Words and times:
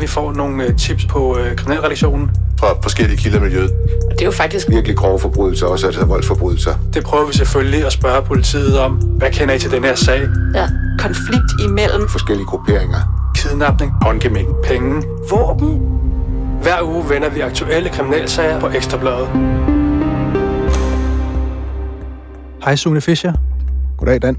Vi 0.00 0.06
får 0.06 0.32
nogle 0.32 0.64
øh, 0.64 0.76
tips 0.76 1.04
på 1.04 1.38
øh, 1.38 1.56
kriminalredaktionen. 1.56 2.30
Fra 2.58 2.66
forskellige 2.82 3.16
kilder 3.18 3.38
i 3.38 3.42
miljøet. 3.42 3.70
Det 4.10 4.20
er 4.20 4.24
jo 4.24 4.30
faktisk 4.30 4.68
Virkelig 4.68 4.96
grove 4.96 5.18
forbrydelser, 5.18 5.66
også 5.66 5.86
altså 5.86 6.04
voldsforbrydelser. 6.04 6.74
Det 6.94 7.04
prøver 7.04 7.26
vi 7.26 7.32
selvfølgelig 7.32 7.86
at 7.86 7.92
spørge 7.92 8.22
politiet 8.22 8.78
om. 8.78 8.92
Hvad 8.92 9.30
kender 9.30 9.54
I 9.54 9.58
til 9.58 9.70
den 9.70 9.84
her 9.84 9.94
sag? 9.94 10.20
ja, 10.54 10.68
konflikt 10.98 11.52
imellem 11.64 12.08
Forskellige 12.08 12.46
grupperinger. 12.46 13.30
Kidnapning, 13.36 13.92
håndgemæng, 14.02 14.48
penge, 14.64 15.02
våben. 15.30 15.80
Hver 16.62 16.82
uge 16.82 17.08
vender 17.08 17.30
vi 17.30 17.40
aktuelle 17.40 17.88
kriminalsager 17.88 18.60
på 18.60 18.68
Ekstrabladet. 18.68 19.28
Hej 22.64 22.76
Sune 22.76 23.00
Fischer. 23.00 23.32
Goddag, 23.98 24.22
Dan. 24.22 24.36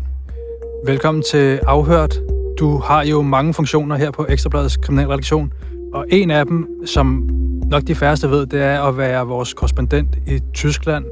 Velkommen 0.86 1.24
til 1.32 1.60
Afhørt. 1.68 2.35
Du 2.60 2.78
har 2.78 3.04
jo 3.04 3.22
mange 3.22 3.54
funktioner 3.54 3.96
her 3.96 4.12
på 4.12 4.26
Ekstrabladets 4.30 4.78
kriminalredaktion, 4.78 5.54
og 5.94 6.06
en 6.10 6.32
af 6.32 6.46
dem, 6.46 6.86
som 6.86 7.30
nok 7.66 7.84
de 7.88 7.96
færreste 7.96 8.30
ved, 8.30 8.46
det 8.46 8.62
er 8.62 8.82
at 8.82 8.98
være 8.98 9.28
vores 9.28 9.54
korrespondent 9.54 10.18
i 10.28 10.40
Tyskland. 10.54 11.06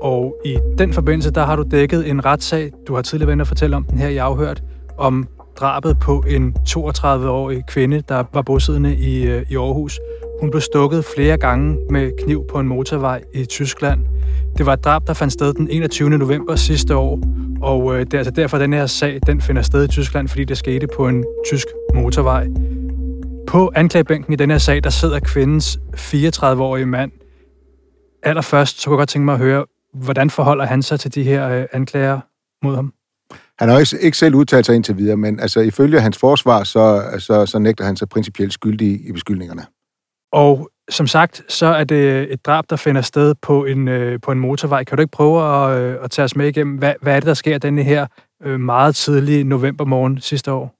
Og 0.00 0.36
i 0.44 0.58
den 0.78 0.92
forbindelse, 0.92 1.30
der 1.30 1.44
har 1.44 1.56
du 1.56 1.64
dækket 1.70 2.10
en 2.10 2.24
retssag, 2.24 2.70
du 2.88 2.94
har 2.94 3.02
tidligere 3.02 3.28
været 3.28 3.40
at 3.40 3.46
fortælle 3.46 3.76
om 3.76 3.84
den 3.84 3.98
her 3.98 4.08
i 4.08 4.16
Afhørt, 4.16 4.62
om 4.98 5.28
drabet 5.56 5.98
på 5.98 6.24
en 6.28 6.56
32-årig 6.68 7.66
kvinde, 7.66 8.02
der 8.08 8.24
var 8.32 8.42
bosiddende 8.42 8.96
i, 8.96 9.26
øh, 9.26 9.46
i 9.50 9.56
Aarhus. 9.56 10.00
Hun 10.42 10.50
blev 10.50 10.60
stukket 10.60 11.04
flere 11.04 11.36
gange 11.36 11.78
med 11.90 12.12
kniv 12.24 12.46
på 12.50 12.60
en 12.60 12.68
motorvej 12.68 13.22
i 13.34 13.44
Tyskland. 13.44 14.00
Det 14.58 14.66
var 14.66 14.72
et 14.72 14.84
drab, 14.84 15.06
der 15.06 15.14
fandt 15.14 15.32
sted 15.32 15.54
den 15.54 15.68
21. 15.70 16.10
november 16.10 16.56
sidste 16.56 16.96
år, 16.96 17.20
og 17.62 17.94
øh, 17.94 18.00
det 18.00 18.14
er 18.14 18.18
altså 18.18 18.30
derfor, 18.30 18.56
at 18.56 18.60
den 18.60 18.72
her 18.72 18.86
sag 18.86 19.20
den 19.26 19.40
finder 19.40 19.62
sted 19.62 19.84
i 19.84 19.88
Tyskland, 19.88 20.28
fordi 20.28 20.44
det 20.44 20.58
skete 20.58 20.86
på 20.96 21.08
en 21.08 21.24
tysk 21.46 21.66
motorvej. 21.94 22.46
På 23.46 23.72
anklagebænken 23.74 24.32
i 24.32 24.36
den 24.36 24.50
her 24.50 24.58
sag, 24.58 24.84
der 24.84 24.90
sidder 24.90 25.20
kvindens 25.20 25.78
34-årige 25.96 26.86
mand. 26.86 27.12
Allerførst, 28.22 28.80
så 28.80 28.86
kunne 28.86 28.94
jeg 28.94 28.98
godt 28.98 29.08
tænke 29.08 29.24
mig 29.24 29.32
at 29.32 29.40
høre, 29.40 29.64
hvordan 29.94 30.30
forholder 30.30 30.64
han 30.64 30.82
sig 30.82 31.00
til 31.00 31.14
de 31.14 31.22
her 31.22 31.48
øh, 31.48 31.64
anklager 31.72 32.20
mod 32.62 32.74
ham? 32.74 32.92
Han 33.58 33.68
har 33.68 33.78
ikke, 33.78 33.98
ikke 34.00 34.18
selv 34.18 34.34
udtalt 34.34 34.66
sig 34.66 34.74
indtil 34.74 34.96
videre, 34.96 35.16
men 35.16 35.40
altså, 35.40 35.60
ifølge 35.60 36.00
hans 36.00 36.18
forsvar, 36.18 36.64
så, 36.64 37.02
så, 37.18 37.46
så 37.46 37.58
nægter 37.58 37.84
han 37.84 37.96
sig 37.96 38.08
principielt 38.08 38.52
skyldig 38.52 39.08
i 39.08 39.12
beskyldningerne. 39.12 39.62
Og 40.32 40.70
som 40.90 41.06
sagt, 41.06 41.42
så 41.48 41.66
er 41.66 41.84
det 41.84 42.32
et 42.32 42.46
drab, 42.46 42.64
der 42.70 42.76
finder 42.76 43.02
sted 43.02 43.34
på 43.42 43.64
en, 43.64 43.88
øh, 43.88 44.20
på 44.20 44.32
en 44.32 44.38
motorvej. 44.38 44.84
Kan 44.84 44.96
du 44.96 45.02
ikke 45.02 45.12
prøve 45.12 45.42
at, 45.42 45.78
øh, 45.80 46.04
at 46.04 46.10
tage 46.10 46.24
os 46.24 46.36
med 46.36 46.48
igennem, 46.48 46.76
hvad, 46.76 46.94
hvad 47.02 47.16
er 47.16 47.20
det, 47.20 47.26
der 47.26 47.34
sker 47.34 47.58
denne 47.58 47.82
her 47.82 48.06
øh, 48.42 48.60
meget 48.60 48.94
tidlige 48.96 49.44
novembermorgen 49.44 50.20
sidste 50.20 50.52
år? 50.52 50.74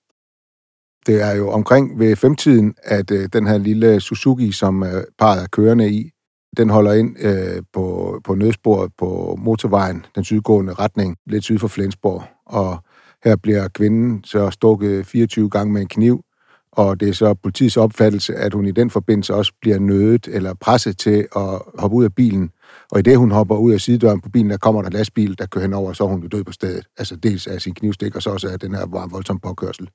Det 1.07 1.23
er 1.23 1.37
jo 1.37 1.51
omkring 1.51 1.99
ved 1.99 2.17
femtiden, 2.17 2.75
at 2.83 3.11
øh, 3.11 3.29
den 3.33 3.47
her 3.47 3.59
lille 3.59 4.01
Suzuki, 4.01 4.53
som 4.53 4.83
øh, 4.83 5.05
parret 5.19 5.43
er 5.43 5.47
kørende 5.47 5.91
i, 5.91 6.11
den 6.57 6.71
holder 6.71 6.93
ind 6.93 7.17
øh, 7.21 7.63
på, 7.73 8.21
på 8.25 8.35
nødsporet 8.35 8.93
på 8.99 9.39
motorvejen, 9.39 10.07
den 10.15 10.25
sydgående 10.25 10.73
retning, 10.73 11.17
lidt 11.27 11.45
syd 11.45 11.59
for 11.59 11.69
Flensborg. 11.69 12.23
Og 12.47 12.85
her 13.25 13.37
bliver 13.37 13.69
kvinden 13.69 14.25
så 14.25 14.51
stukket 14.51 15.07
24 15.07 15.51
gange 15.51 15.73
med 15.73 15.81
en 15.81 15.89
kniv, 15.89 16.25
og 16.73 17.01
det 17.01 17.09
er 17.09 17.13
så 17.13 17.35
politiets 17.35 17.77
opfattelse, 17.77 18.35
at 18.35 18.53
hun 18.53 18.67
i 18.67 18.71
den 18.71 18.91
forbindelse 18.91 19.35
også 19.35 19.53
bliver 19.61 19.79
nødet 19.79 20.29
eller 20.29 20.55
presset 20.55 20.99
til 20.99 21.27
at 21.37 21.63
hoppe 21.79 21.97
ud 21.97 22.05
af 22.05 22.15
bilen. 22.15 22.51
Og 22.91 22.99
i 22.99 23.03
det, 23.03 23.19
hun 23.19 23.31
hopper 23.31 23.57
ud 23.57 23.73
af 23.73 23.81
sidedøren 23.81 24.21
på 24.21 24.29
bilen, 24.29 24.51
der 24.51 24.57
kommer 24.57 24.83
der 24.83 24.91
lastbil, 24.91 25.39
der 25.39 25.47
kører 25.47 25.65
henover, 25.65 25.89
og 25.89 25.97
så 25.97 26.05
er 26.05 26.09
hun 26.09 26.23
jo 26.23 26.29
død 26.29 26.45
på 26.45 26.53
stedet. 26.53 26.87
Altså 26.99 27.17
dels 27.17 27.47
af 27.47 27.61
sin 27.61 27.75
knivstik, 27.75 28.17
og 28.17 28.23
så 28.23 28.31
også 28.31 28.49
af 28.49 28.61
den 28.61 28.75
her 28.75 28.87
voldsomme 29.11 29.41
påkørsel. 29.41 29.89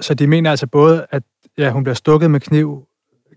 Så 0.00 0.14
de 0.14 0.26
mener 0.26 0.50
altså 0.50 0.66
både, 0.66 1.06
at 1.10 1.22
ja, 1.58 1.70
hun 1.70 1.84
bliver 1.84 1.94
stukket 1.94 2.30
med 2.30 2.40
kniv 2.40 2.84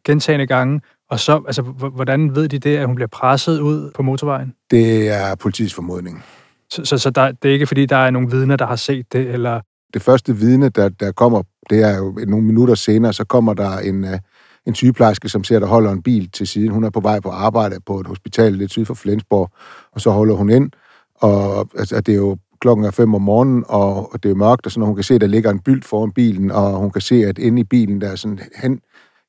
gentagende 0.05 0.47
gange, 0.47 0.81
og 1.09 1.19
så, 1.19 1.43
altså, 1.47 1.61
hvordan 1.61 2.35
ved 2.35 2.49
de 2.49 2.59
det, 2.59 2.77
at 2.77 2.85
hun 2.85 2.95
bliver 2.95 3.07
presset 3.07 3.59
ud 3.59 3.91
på 3.95 4.03
motorvejen? 4.03 4.53
Det 4.71 5.09
er 5.09 5.35
politiets 5.35 5.73
formodning. 5.73 6.23
Så, 6.69 6.85
så, 6.85 6.97
så 6.97 7.09
der, 7.09 7.31
det 7.31 7.49
er 7.49 7.53
ikke, 7.53 7.67
fordi 7.67 7.85
der 7.85 7.95
er 7.95 8.09
nogle 8.09 8.31
vidner, 8.31 8.55
der 8.55 8.65
har 8.65 8.75
set 8.75 9.13
det, 9.13 9.29
eller... 9.29 9.61
Det 9.93 10.01
første 10.01 10.35
vidne, 10.35 10.69
der, 10.69 10.89
der 10.89 11.11
kommer, 11.11 11.43
det 11.69 11.83
er 11.83 11.97
jo 11.97 12.19
nogle 12.27 12.45
minutter 12.45 12.75
senere, 12.75 13.13
så 13.13 13.25
kommer 13.25 13.53
der 13.53 13.77
en, 13.77 14.03
øh, 14.03 14.19
en 14.65 14.75
sygeplejerske, 14.75 15.29
som 15.29 15.43
ser, 15.43 15.59
der 15.59 15.67
holder 15.67 15.91
en 15.91 16.03
bil 16.03 16.29
til 16.31 16.47
siden. 16.47 16.71
Hun 16.71 16.83
er 16.83 16.89
på 16.89 16.99
vej 16.99 17.19
på 17.19 17.29
arbejde 17.29 17.75
på 17.85 17.99
et 17.99 18.07
hospital 18.07 18.53
lidt 18.53 18.71
syd 18.71 18.85
for 18.85 18.93
Flensborg, 18.93 19.49
og 19.91 20.01
så 20.01 20.11
holder 20.11 20.35
hun 20.35 20.49
ind, 20.49 20.71
og 21.15 21.69
altså, 21.77 22.01
det 22.01 22.11
er 22.11 22.17
jo 22.17 22.37
klokken 22.61 22.85
er 22.85 22.91
fem 22.91 23.13
om 23.13 23.21
morgenen, 23.21 23.63
og, 23.67 24.19
det 24.23 24.31
er 24.31 24.35
mørkt, 24.35 24.65
og 24.65 24.71
sådan, 24.71 24.81
og 24.83 24.87
hun 24.87 24.95
kan 24.95 25.03
se, 25.03 25.15
at 25.15 25.21
der 25.21 25.27
ligger 25.27 25.51
en 25.51 25.59
bylt 25.59 25.85
foran 25.85 26.11
bilen, 26.11 26.51
og 26.51 26.71
hun 26.71 26.91
kan 26.91 27.01
se, 27.01 27.15
at 27.25 27.37
inde 27.37 27.59
i 27.59 27.63
bilen, 27.63 28.01
der 28.01 28.07
er 28.07 28.15
sådan 28.15 28.39
hen, 28.55 28.79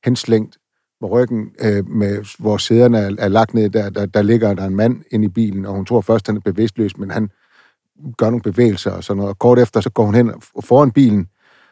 henslængt 0.05 0.57
med 1.01 1.09
ryggen, 1.09 1.49
øh, 1.61 1.89
med, 1.89 2.39
hvor 2.39 2.57
sæderne 2.57 2.97
er, 2.97 3.11
er 3.19 3.27
lagt 3.27 3.53
ned, 3.53 3.69
der, 3.69 3.89
der, 3.89 4.05
der 4.05 4.21
ligger 4.21 4.53
der 4.53 4.65
en 4.65 4.75
mand 4.75 5.03
inde 5.11 5.25
i 5.25 5.29
bilen, 5.29 5.65
og 5.65 5.73
hun 5.75 5.85
tror 5.85 6.01
først, 6.01 6.27
han 6.27 6.35
er 6.35 6.41
bevidstløs, 6.41 6.97
men 6.97 7.11
han 7.11 7.29
gør 8.17 8.29
nogle 8.29 8.41
bevægelser 8.41 8.91
og 8.91 9.03
sådan 9.03 9.17
noget. 9.17 9.29
Og 9.29 9.39
kort 9.39 9.59
efter, 9.59 9.81
så 9.81 9.89
går 9.89 10.05
hun 10.05 10.15
hen 10.15 10.33
foran 10.63 10.91
bilen 10.91 11.27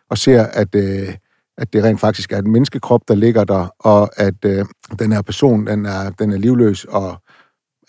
og 0.09 0.17
ser, 0.17 0.43
at, 0.43 0.75
øh, 0.75 1.15
at 1.57 1.73
det 1.73 1.83
rent 1.83 1.99
faktisk 1.99 2.31
er 2.31 2.37
en 2.37 2.51
menneskekrop, 2.51 3.01
der 3.07 3.15
ligger 3.15 3.43
der, 3.43 3.67
og 3.79 4.19
at 4.19 4.45
øh, 4.45 4.65
den 4.99 5.11
her 5.11 5.21
person, 5.21 5.67
den 5.67 5.85
er, 5.85 6.09
den 6.09 6.31
er 6.31 6.37
livløs 6.37 6.85
og 6.85 7.21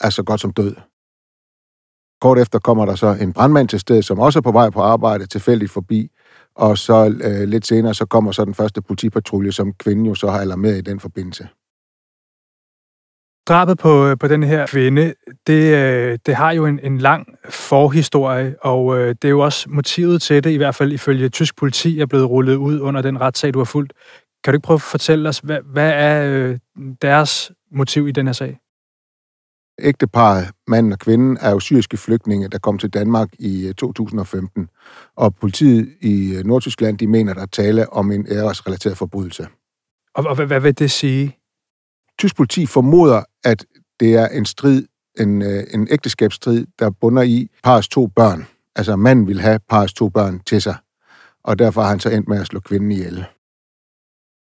er 0.01 0.11
så 0.11 0.23
godt 0.23 0.41
som 0.41 0.53
død. 0.53 0.75
Kort 2.21 2.39
efter 2.39 2.59
kommer 2.59 2.87
der 2.87 2.95
så 2.95 3.17
en 3.21 3.33
brandmand 3.33 3.69
til 3.69 3.81
stedet, 3.81 4.05
som 4.05 4.19
også 4.19 4.39
er 4.39 4.43
på 4.43 4.53
vej 4.53 4.71
på 4.71 4.81
arbejde, 4.81 5.27
tilfældigt 5.27 5.71
forbi, 5.71 6.11
og 6.55 6.79
så 6.79 7.19
øh, 7.25 7.49
lidt 7.49 7.67
senere, 7.67 7.95
så 7.95 8.06
kommer 8.06 8.33
så 8.33 8.45
den 8.45 8.55
første 8.55 8.83
politipatrulje, 8.83 9.53
som 9.53 9.73
kvinden 9.73 10.06
jo 10.06 10.15
så 10.15 10.31
har 10.31 10.39
alarmeret 10.39 10.79
i 10.79 10.81
den 10.81 11.00
forbindelse. 11.00 11.49
Drabet 13.48 13.78
på, 13.78 14.16
på 14.20 14.28
den 14.28 14.42
her 14.42 14.66
kvinde, 14.66 15.14
det, 15.47 15.75
øh, 15.76 16.19
det 16.26 16.34
har 16.34 16.53
jo 16.53 16.66
en, 16.66 16.81
en 16.82 16.98
lang 16.98 17.26
forhistorie, 17.50 18.56
og 18.62 18.98
øh, 18.98 19.09
det 19.09 19.25
er 19.25 19.28
jo 19.28 19.41
også 19.41 19.70
motivet 19.70 20.22
til 20.22 20.44
det, 20.44 20.50
i 20.50 20.56
hvert 20.56 20.75
fald 20.75 20.92
ifølge 20.92 21.28
tysk 21.28 21.56
politi, 21.56 22.00
er 22.00 22.06
blevet 22.06 22.31
rullet 22.31 22.56
ud 22.56 22.81
under 22.81 23.03
den 23.03 23.20
retssag, 23.20 23.54
du 23.54 23.58
har 23.58 23.64
fulgt. 23.64 23.92
Kan 24.44 24.53
du 24.53 24.56
ikke 24.56 24.66
prøve 24.66 24.75
at 24.75 24.82
fortælle 24.82 25.28
os, 25.28 25.38
hvad, 25.38 25.58
hvad 25.64 25.92
er 25.94 26.32
øh, 26.32 26.58
deres 27.03 27.53
motiv 27.72 28.08
i 28.08 28.12
den 28.12 28.26
her 28.26 28.32
sag? 28.32 28.58
Ægteparret, 29.81 30.50
manden 30.66 30.92
og 30.92 30.98
kvinden, 30.98 31.38
er 31.41 31.50
jo 31.50 31.60
syriske 31.60 31.97
flygtninge, 31.97 32.48
der 32.48 32.58
kom 32.58 32.78
til 32.78 32.91
Danmark 32.91 33.28
i 33.38 33.66
øh, 33.66 33.75
2015. 33.75 34.69
Og 35.16 35.34
politiet 35.34 35.88
i 36.00 36.34
øh, 36.37 36.44
Nordtyskland, 36.44 36.98
de 36.98 37.06
mener, 37.06 37.34
der 37.34 37.42
er 37.42 37.47
tale 37.47 37.92
om 37.92 38.12
en 38.12 38.26
æresrelateret 38.31 38.97
forbrydelse. 38.97 39.47
Og, 40.14 40.25
og 40.26 40.34
hvad, 40.34 40.47
hvad 40.47 40.60
vil 40.60 40.78
det 40.78 40.91
sige? 40.91 41.38
Tysk 42.19 42.37
politi 42.37 42.67
formoder, 42.67 43.23
at 43.45 43.67
det 44.01 44.15
er 44.15 44.29
en 44.29 44.45
strid, 44.45 44.84
en, 45.21 45.43
øh, 45.43 45.65
en 45.75 45.89
ægteskabsstrid, 45.91 46.67
der 46.79 46.91
bunder 46.91 47.23
i 47.23 47.49
parets 47.62 47.89
to 47.89 48.06
børn. 48.06 48.47
Altså 48.77 48.97
manden 48.97 49.27
vil 49.27 49.41
have 49.41 49.61
parets 49.69 49.93
to 49.93 50.09
børn 50.09 50.41
til 50.41 50.62
sig, 50.62 50.77
og 51.45 51.59
derfor 51.59 51.83
har 51.83 51.89
han 51.89 52.01
så 52.01 52.11
endt 52.11 52.29
med 52.29 52.41
at 52.41 52.47
slå 52.47 52.61
kvinden 52.61 52.93
ihjel. 52.93 53.25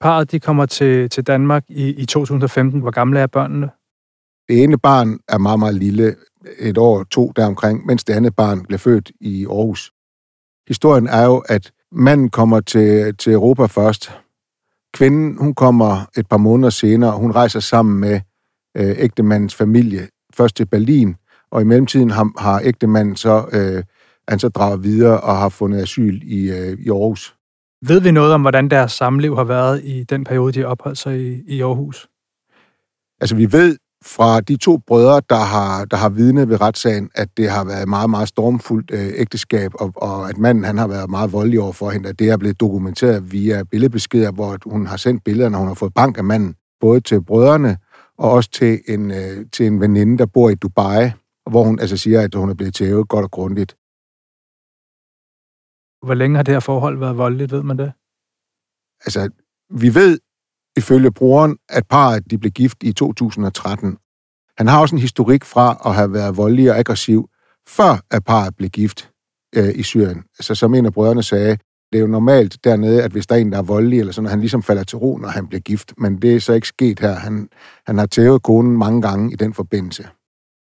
Parret 0.00 0.30
de 0.30 0.40
kommer 0.40 0.66
til, 0.66 1.10
til 1.10 1.26
Danmark 1.26 1.64
i, 1.68 1.88
i 1.88 2.06
2015. 2.06 2.80
Hvor 2.80 2.90
gamle 2.90 3.20
er 3.20 3.26
børnene? 3.26 3.70
Det 4.48 4.62
ene 4.62 4.78
barn 4.78 5.18
er 5.28 5.38
meget, 5.38 5.58
meget 5.58 5.74
lille, 5.74 6.16
et 6.58 6.78
år 6.78 7.04
to 7.04 7.32
deromkring, 7.36 7.86
mens 7.86 8.04
det 8.04 8.14
andet 8.14 8.36
barn 8.36 8.64
blev 8.64 8.78
født 8.78 9.12
i 9.20 9.46
Aarhus. 9.46 9.92
Historien 10.68 11.06
er 11.06 11.24
jo, 11.24 11.38
at 11.48 11.72
manden 11.92 12.30
kommer 12.30 12.60
til, 12.60 13.16
til 13.16 13.32
Europa 13.32 13.66
først. 13.66 14.12
Kvinden, 14.94 15.38
hun 15.38 15.54
kommer 15.54 16.10
et 16.16 16.28
par 16.28 16.36
måneder 16.36 16.70
senere, 16.70 17.18
hun 17.18 17.32
rejser 17.32 17.60
sammen 17.60 18.00
med 18.00 18.20
øh, 18.76 18.94
ægtemandens 18.98 19.54
familie, 19.54 20.08
først 20.34 20.56
til 20.56 20.66
Berlin, 20.66 21.16
og 21.50 21.60
i 21.60 21.64
mellemtiden 21.64 22.10
har, 22.10 22.32
har 22.38 22.60
ægtemanden 22.64 23.16
så, 23.16 23.48
øh, 23.52 23.84
han 24.28 24.38
så 24.38 24.48
draget 24.48 24.82
videre 24.82 25.20
og 25.20 25.36
har 25.36 25.48
fundet 25.48 25.82
asyl 25.82 26.20
i, 26.22 26.50
øh, 26.50 26.78
i 26.78 26.90
Aarhus. 26.90 27.34
Ved 27.86 28.00
vi 28.00 28.10
noget 28.10 28.32
om, 28.32 28.40
hvordan 28.40 28.68
deres 28.68 28.92
samliv 28.92 29.36
har 29.36 29.44
været 29.44 29.84
i 29.84 30.04
den 30.04 30.24
periode, 30.24 30.52
de 30.52 30.60
har 30.60 30.66
opholdt 30.66 30.98
sig 30.98 31.20
i, 31.20 31.42
i 31.46 31.62
Aarhus? 31.62 32.08
Altså, 33.20 33.36
vi 33.36 33.52
ved 33.52 33.76
fra 34.04 34.40
de 34.40 34.56
to 34.56 34.76
brødre, 34.76 35.22
der 35.30 35.44
har, 35.54 35.84
der 35.84 35.96
har 35.96 36.08
vidnet 36.08 36.48
ved 36.48 36.60
retssagen, 36.60 37.10
at 37.14 37.28
det 37.36 37.50
har 37.50 37.64
været 37.64 37.82
et 37.82 37.88
meget, 37.88 38.10
meget 38.10 38.28
stormfuldt 38.28 38.90
øh, 38.90 39.12
ægteskab, 39.14 39.70
og, 39.74 39.92
og 39.96 40.28
at 40.28 40.38
manden 40.38 40.64
han 40.64 40.78
har 40.78 40.88
været 40.88 41.10
meget 41.10 41.32
voldelig 41.32 41.60
over 41.60 41.72
for 41.72 41.90
hende, 41.90 42.08
at 42.08 42.18
det 42.18 42.28
er 42.28 42.36
blevet 42.36 42.60
dokumenteret 42.60 43.32
via 43.32 43.62
billedbeskeder, 43.62 44.32
hvor 44.32 44.70
hun 44.70 44.86
har 44.86 44.96
sendt 44.96 45.24
billeder, 45.24 45.48
når 45.48 45.58
hun 45.58 45.68
har 45.68 45.74
fået 45.74 45.94
bank 45.94 46.18
af 46.18 46.24
manden, 46.24 46.54
både 46.80 47.00
til 47.00 47.24
brødrene 47.24 47.78
og 48.18 48.30
også 48.30 48.50
til 48.50 48.80
en, 48.88 49.10
øh, 49.10 49.46
til 49.52 49.66
en 49.66 49.80
veninde, 49.80 50.18
der 50.18 50.26
bor 50.26 50.50
i 50.50 50.54
Dubai, 50.54 51.10
hvor 51.50 51.64
hun 51.64 51.80
altså 51.80 51.96
siger, 51.96 52.20
at 52.20 52.34
hun 52.34 52.50
er 52.50 52.54
blevet 52.54 52.74
tævet 52.74 53.08
godt 53.08 53.24
og 53.24 53.30
grundigt. 53.30 53.76
Hvor 56.06 56.14
længe 56.14 56.36
har 56.36 56.42
det 56.42 56.54
her 56.54 56.60
forhold 56.60 56.98
været 56.98 57.18
voldeligt, 57.18 57.52
ved 57.52 57.62
man 57.62 57.78
det? 57.78 57.92
Altså, 59.04 59.30
vi 59.70 59.94
ved 59.94 60.18
ifølge 60.78 61.10
broren, 61.10 61.56
at 61.68 61.86
parret 61.86 62.30
de 62.30 62.38
blev 62.38 62.52
gift 62.52 62.76
i 62.82 62.92
2013. 62.92 63.98
Han 64.58 64.68
har 64.68 64.80
også 64.80 64.94
en 64.94 65.00
historik 65.00 65.44
fra 65.44 65.82
at 65.86 65.94
have 65.94 66.12
været 66.12 66.36
voldelig 66.36 66.70
og 66.70 66.78
aggressiv, 66.78 67.28
før 67.68 68.00
at 68.10 68.24
parret 68.24 68.56
blev 68.56 68.70
gift 68.70 69.10
øh, 69.56 69.72
i 69.74 69.82
Syrien. 69.82 70.22
Altså, 70.38 70.54
som 70.54 70.74
en 70.74 70.86
af 70.86 70.92
brødrene 70.92 71.22
sagde, 71.22 71.58
Det 71.92 71.98
er 71.98 72.00
jo 72.00 72.06
normalt 72.06 72.64
dernede, 72.64 73.02
at 73.02 73.10
hvis 73.12 73.26
der 73.26 73.34
er 73.34 73.38
en, 73.40 73.52
der 73.52 73.58
er 73.58 73.62
voldelig, 73.62 73.98
eller 74.00 74.12
sådan, 74.12 74.26
at 74.26 74.30
han 74.30 74.40
ligesom 74.40 74.62
falder 74.62 74.84
til 74.84 74.98
ro, 74.98 75.18
når 75.18 75.28
han 75.28 75.46
bliver 75.48 75.60
gift. 75.60 75.92
Men 75.98 76.22
det 76.22 76.34
er 76.34 76.40
så 76.40 76.52
ikke 76.52 76.68
sket 76.68 77.00
her. 77.00 77.14
Han, 77.14 77.48
han 77.86 77.98
har 77.98 78.06
tævet 78.06 78.42
konen 78.42 78.76
mange 78.76 79.02
gange 79.02 79.32
i 79.32 79.36
den 79.36 79.54
forbindelse. 79.54 80.08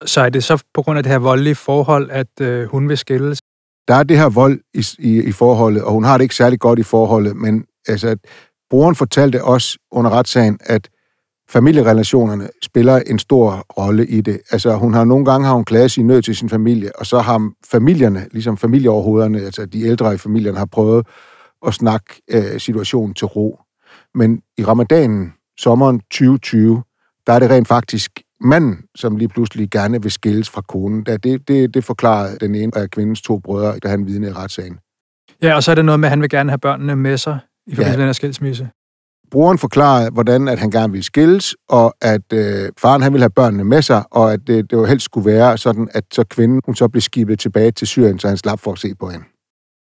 Så 0.05 0.21
er 0.21 0.29
det 0.29 0.43
så 0.43 0.63
på 0.73 0.81
grund 0.81 0.97
af 0.97 1.03
det 1.03 1.11
her 1.11 1.19
voldelige 1.19 1.55
forhold, 1.55 2.09
at 2.11 2.41
øh, 2.41 2.67
hun 2.67 2.89
vil 2.89 2.97
skilles? 2.97 3.39
Der 3.87 3.95
er 3.95 4.03
det 4.03 4.17
her 4.17 4.29
vold 4.29 4.59
i, 4.73 4.83
i, 4.99 5.23
i 5.23 5.31
forholdet, 5.31 5.83
og 5.83 5.91
hun 5.91 6.03
har 6.03 6.17
det 6.17 6.23
ikke 6.23 6.35
særlig 6.35 6.59
godt 6.59 6.79
i 6.79 6.83
forholdet, 6.83 7.35
men 7.35 7.65
altså, 7.87 8.17
at 8.65 8.69
broren 8.69 8.95
fortalte 8.95 9.43
os 9.43 9.77
under 9.91 10.11
retssagen, 10.11 10.59
at 10.61 10.89
familierelationerne 11.49 12.49
spiller 12.63 12.95
en 12.97 13.19
stor 13.19 13.65
rolle 13.77 14.07
i 14.07 14.21
det. 14.21 14.41
Altså, 14.51 14.75
hun 14.75 14.93
har 14.93 15.03
nogle 15.03 15.25
gange 15.25 15.47
har 15.47 15.53
hun 15.53 15.65
klaget 15.65 15.91
sin 15.91 16.07
nød 16.07 16.21
til 16.21 16.35
sin 16.35 16.49
familie, 16.49 16.99
og 16.99 17.05
så 17.05 17.19
har 17.19 17.51
familierne, 17.71 18.27
ligesom 18.31 18.57
familieoverhovederne, 18.57 19.39
altså 19.41 19.65
de 19.65 19.81
ældre 19.81 20.13
i 20.13 20.17
familien, 20.17 20.55
har 20.55 20.65
prøvet 20.65 21.07
at 21.67 21.73
snakke 21.73 22.21
øh, 22.31 22.59
situationen 22.59 23.13
til 23.13 23.27
ro. 23.27 23.59
Men 24.15 24.41
i 24.57 24.65
ramadanen, 24.65 25.33
sommeren 25.57 25.99
2020, 25.99 26.83
der 27.27 27.33
er 27.33 27.39
det 27.39 27.49
rent 27.49 27.67
faktisk 27.67 28.11
manden, 28.41 28.77
som 28.95 29.15
lige 29.15 29.29
pludselig 29.29 29.69
gerne 29.69 30.01
vil 30.01 30.11
skilles 30.11 30.49
fra 30.49 30.61
konen. 30.61 31.03
Det, 31.03 31.47
det, 31.47 31.73
det 31.73 31.83
forklarede 31.83 32.37
den 32.39 32.55
ene 32.55 32.71
af 32.77 32.89
kvindens 32.89 33.21
to 33.21 33.39
brødre, 33.39 33.79
da 33.79 33.87
han 33.87 34.07
vidnede 34.07 34.31
i 34.31 34.33
retssagen. 34.33 34.79
Ja, 35.41 35.55
og 35.55 35.63
så 35.63 35.71
er 35.71 35.75
det 35.75 35.85
noget 35.85 35.99
med, 35.99 36.07
at 36.07 36.09
han 36.09 36.21
vil 36.21 36.29
gerne 36.29 36.51
have 36.51 36.59
børnene 36.59 36.95
med 36.95 37.17
sig 37.17 37.39
i 37.67 37.75
forbindelse 37.75 37.91
ja. 37.91 37.97
med 37.97 37.97
den 37.97 38.07
her 38.07 38.13
skilsmisse. 38.13 38.69
Broren 39.31 39.57
forklarede, 39.57 40.09
hvordan 40.09 40.47
at 40.47 40.59
han 40.59 40.71
gerne 40.71 40.91
ville 40.91 41.03
skilles, 41.03 41.55
og 41.69 41.95
at 42.01 42.33
øh, 42.33 42.69
faren 42.77 43.01
han 43.01 43.13
ville 43.13 43.23
have 43.23 43.29
børnene 43.29 43.63
med 43.63 43.81
sig, 43.81 44.03
og 44.11 44.33
at 44.33 44.39
det, 44.47 44.71
det 44.71 44.77
jo 44.77 44.85
helst 44.85 45.05
skulle 45.05 45.31
være 45.31 45.57
sådan, 45.57 45.89
at 45.93 46.03
så 46.11 46.23
kvinden 46.23 46.61
hun 46.65 46.75
så 46.75 46.87
blev 46.87 47.01
skibet 47.01 47.39
tilbage 47.39 47.71
til 47.71 47.87
Syrien, 47.87 48.19
så 48.19 48.27
han 48.27 48.37
slap 48.37 48.59
for 48.59 48.71
at 48.71 48.79
se 48.79 48.95
på 48.99 49.09
hende. 49.09 49.25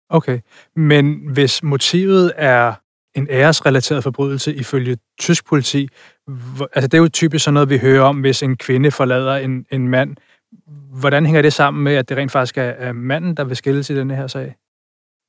Okay, 0.09 0.39
men 0.75 1.19
hvis 1.33 1.63
motivet 1.63 2.31
er 2.35 2.73
en 3.15 3.27
æresrelateret 3.29 4.03
forbrydelse 4.03 4.55
ifølge 4.55 4.97
tysk 5.19 5.45
politi, 5.45 5.87
altså 6.73 6.87
det 6.87 6.93
er 6.93 6.97
jo 6.97 7.07
typisk 7.07 7.43
sådan 7.43 7.53
noget, 7.53 7.69
vi 7.69 7.77
hører 7.77 8.01
om, 8.01 8.19
hvis 8.19 8.43
en 8.43 8.57
kvinde 8.57 8.91
forlader 8.91 9.35
en, 9.35 9.65
en 9.71 9.87
mand. 9.87 10.15
Hvordan 10.99 11.25
hænger 11.25 11.41
det 11.41 11.53
sammen 11.53 11.83
med, 11.83 11.93
at 11.93 12.09
det 12.09 12.17
rent 12.17 12.31
faktisk 12.31 12.57
er 12.57 12.91
manden, 12.91 13.37
der 13.37 13.43
vil 13.43 13.55
skilles 13.55 13.89
i 13.89 13.95
denne 13.95 14.15
her 14.15 14.27
sag? 14.27 14.55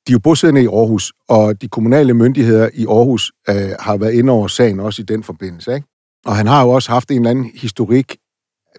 De 0.07 0.13
er 0.13 0.15
jo 0.15 0.19
bosiddende 0.19 0.63
i 0.63 0.67
Aarhus, 0.67 1.13
og 1.29 1.63
de 1.63 1.69
kommunale 1.69 2.15
myndigheder 2.15 2.69
i 2.75 2.87
Aarhus 2.87 3.33
øh, 3.49 3.71
har 3.81 3.97
været 3.97 4.13
inde 4.13 4.33
over 4.33 4.49
sagen 4.49 4.81
også 4.81 5.03
i 5.03 5.05
den 5.05 5.23
forbindelse. 5.23 5.75
Ikke? 5.75 5.87
Og 6.27 6.37
han 6.37 6.47
har 6.47 6.63
jo 6.63 6.71
også 6.71 6.93
haft 6.93 7.11
en 7.11 7.17
eller 7.17 7.31
anden 7.31 7.51
historik, 7.55 8.17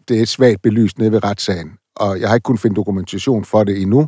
det 0.07 0.21
er 0.21 0.25
svagt 0.25 0.61
belyst 0.61 0.97
nede 0.97 1.11
ved 1.11 1.23
retssagen, 1.23 1.71
og 1.95 2.19
jeg 2.19 2.29
har 2.29 2.35
ikke 2.35 2.43
kunnet 2.43 2.59
finde 2.59 2.75
dokumentation 2.75 3.45
for 3.45 3.63
det 3.63 3.81
endnu, 3.81 4.07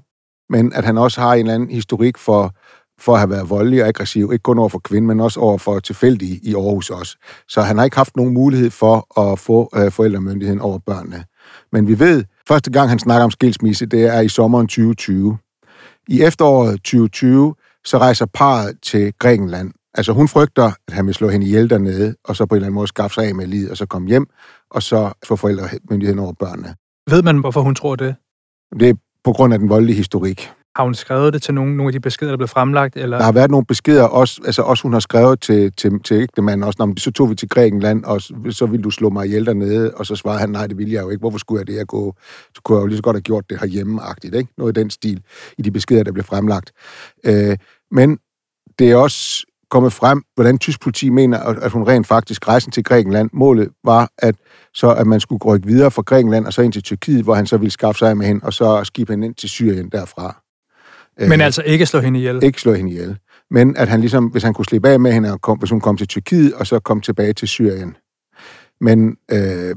men 0.49 0.73
at 0.73 0.85
han 0.85 0.97
også 0.97 1.21
har 1.21 1.33
en 1.33 1.39
eller 1.39 1.53
anden 1.53 1.69
historik 1.69 2.17
for, 2.17 2.55
for 2.99 3.13
at 3.13 3.19
have 3.19 3.29
været 3.29 3.49
voldelig 3.49 3.81
og 3.81 3.87
aggressiv, 3.87 4.29
ikke 4.33 4.43
kun 4.43 4.59
over 4.59 4.69
for 4.69 4.79
kvinden, 4.79 5.07
men 5.07 5.19
også 5.19 5.39
over 5.39 5.57
for 5.57 5.79
tilfældige 5.79 6.39
i 6.43 6.55
Aarhus 6.55 6.89
også. 6.89 7.17
Så 7.47 7.61
han 7.61 7.77
har 7.77 7.85
ikke 7.85 7.97
haft 7.97 8.15
nogen 8.15 8.33
mulighed 8.33 8.69
for 8.69 9.21
at 9.21 9.39
få 9.39 9.69
øh, 9.75 9.91
forældremyndigheden 9.91 10.61
over 10.61 10.79
børnene. 10.79 11.23
Men 11.71 11.87
vi 11.87 11.99
ved, 11.99 12.23
første 12.47 12.71
gang 12.71 12.89
han 12.89 12.99
snakker 12.99 13.23
om 13.23 13.31
skilsmisse, 13.31 13.85
det 13.85 14.03
er 14.03 14.19
i 14.19 14.29
sommeren 14.29 14.67
2020. 14.67 15.37
I 16.09 16.21
efteråret 16.21 16.73
2020, 16.73 17.55
så 17.85 17.97
rejser 17.97 18.25
parret 18.25 18.77
til 18.81 19.13
Grækenland. 19.19 19.71
Altså 19.93 20.11
hun 20.13 20.27
frygter, 20.27 20.71
at 20.87 20.93
han 20.93 21.05
vil 21.05 21.13
slå 21.13 21.29
hende 21.29 21.45
ihjel 21.45 21.69
dernede, 21.69 22.15
og 22.23 22.35
så 22.35 22.45
på 22.45 22.55
en 22.55 22.57
eller 22.57 22.65
anden 22.65 22.75
måde 22.75 22.87
skaffe 22.87 23.15
sig 23.15 23.23
af 23.27 23.35
med 23.35 23.47
livet, 23.47 23.69
og 23.71 23.77
så 23.77 23.85
komme 23.85 24.07
hjem, 24.07 24.27
og 24.71 24.83
så 24.83 25.11
få 25.25 25.35
forældremyndigheden 25.35 26.19
over 26.19 26.33
børnene. 26.33 26.75
Ved 27.09 27.23
man, 27.23 27.37
hvorfor 27.37 27.61
hun 27.61 27.75
tror 27.75 27.95
det? 27.95 28.15
Det 28.79 28.89
er 28.89 28.93
på 29.23 29.33
grund 29.33 29.53
af 29.53 29.59
den 29.59 29.69
voldelige 29.69 29.95
historik. 29.95 30.51
Har 30.75 30.83
hun 30.83 30.93
skrevet 30.93 31.33
det 31.33 31.41
til 31.41 31.53
nogle, 31.53 31.77
nogle 31.77 31.89
af 31.89 31.93
de 31.93 31.99
beskeder, 31.99 32.31
der 32.31 32.37
blev 32.37 32.47
fremlagt? 32.47 32.95
Eller? 32.95 33.17
Der 33.17 33.23
har 33.25 33.31
været 33.31 33.51
nogle 33.51 33.65
beskeder, 33.65 34.03
også, 34.03 34.41
altså 34.45 34.61
også 34.61 34.83
hun 34.83 34.93
har 34.93 34.99
skrevet 34.99 35.41
til, 35.41 35.71
til, 35.71 35.99
til 36.03 36.17
ægtemanden, 36.17 36.63
også, 36.63 36.75
når 36.79 36.93
så 36.97 37.11
tog 37.11 37.29
vi 37.29 37.35
til 37.35 37.49
Grækenland, 37.49 38.03
og 38.03 38.21
så 38.21 38.65
ville 38.65 38.83
du 38.83 38.91
slå 38.91 39.09
mig 39.09 39.25
ihjel 39.25 39.45
dernede, 39.45 39.91
og 39.95 40.05
så 40.05 40.15
svarede 40.15 40.39
han, 40.39 40.49
nej, 40.49 40.67
det 40.67 40.77
ville 40.77 40.93
jeg 40.93 41.03
jo 41.03 41.09
ikke. 41.09 41.19
Hvorfor 41.19 41.37
skulle 41.37 41.59
jeg 41.59 41.67
det? 41.67 41.75
Jeg 41.75 41.87
gå, 41.87 42.15
så 42.55 42.61
kunne 42.63 42.77
jeg 42.77 42.81
jo 42.81 42.87
lige 42.87 42.97
så 42.97 43.03
godt 43.03 43.15
have 43.15 43.21
gjort 43.21 43.49
det 43.49 43.57
herhjemme-agtigt, 43.59 44.35
ikke? 44.35 44.49
Noget 44.57 44.77
i 44.77 44.81
den 44.81 44.89
stil, 44.89 45.21
i 45.57 45.61
de 45.61 45.71
beskeder, 45.71 46.03
der 46.03 46.11
blev 46.11 46.23
fremlagt. 46.23 46.71
Øh, 47.25 47.57
men 47.91 48.17
det 48.79 48.91
er 48.91 48.95
også 48.95 49.45
kommet 49.69 49.93
frem, 49.93 50.23
hvordan 50.35 50.57
tysk 50.57 50.81
politi 50.81 51.09
mener, 51.09 51.39
at 51.39 51.71
hun 51.71 51.87
rent 51.87 52.07
faktisk 52.07 52.47
rejsen 52.47 52.71
til 52.71 52.83
Grækenland. 52.83 53.29
Målet 53.33 53.69
var, 53.83 54.09
at 54.17 54.35
så 54.73 54.93
at 54.93 55.07
man 55.07 55.19
skulle 55.19 55.45
rykke 55.45 55.67
videre 55.67 55.91
fra 55.91 56.01
Grækenland 56.01 56.45
og 56.45 56.53
så 56.53 56.61
ind 56.61 56.73
til 56.73 56.83
Tyrkiet, 56.83 57.23
hvor 57.23 57.35
han 57.35 57.47
så 57.47 57.57
ville 57.57 57.71
skaffe 57.71 57.99
sig 57.99 58.17
med 58.17 58.25
hende, 58.25 58.45
og 58.45 58.53
så 58.53 58.83
skibe 58.83 59.13
hende 59.13 59.27
ind 59.27 59.35
til 59.35 59.49
Syrien 59.49 59.89
derfra. 59.89 60.44
Men 61.19 61.39
øh, 61.39 61.45
altså 61.45 61.61
ikke 61.61 61.85
slå 61.85 61.99
hende 61.99 62.19
ihjel? 62.19 62.43
Ikke 62.43 62.61
slå 62.61 62.73
hende 62.73 62.91
ihjel. 62.91 63.17
Men 63.51 63.77
at 63.77 63.87
han 63.87 63.99
ligesom, 63.99 64.25
hvis 64.25 64.43
han 64.43 64.53
kunne 64.53 64.65
slippe 64.65 64.89
af 64.89 64.99
med 64.99 65.11
hende, 65.13 65.31
og 65.31 65.41
kom, 65.41 65.57
hvis 65.57 65.69
hun 65.69 65.81
kom 65.81 65.97
til 65.97 66.07
Tyrkiet, 66.07 66.53
og 66.53 66.67
så 66.67 66.79
kom 66.79 67.01
tilbage 67.01 67.33
til 67.33 67.47
Syrien. 67.47 67.97
Men 68.81 69.17
øh, 69.31 69.75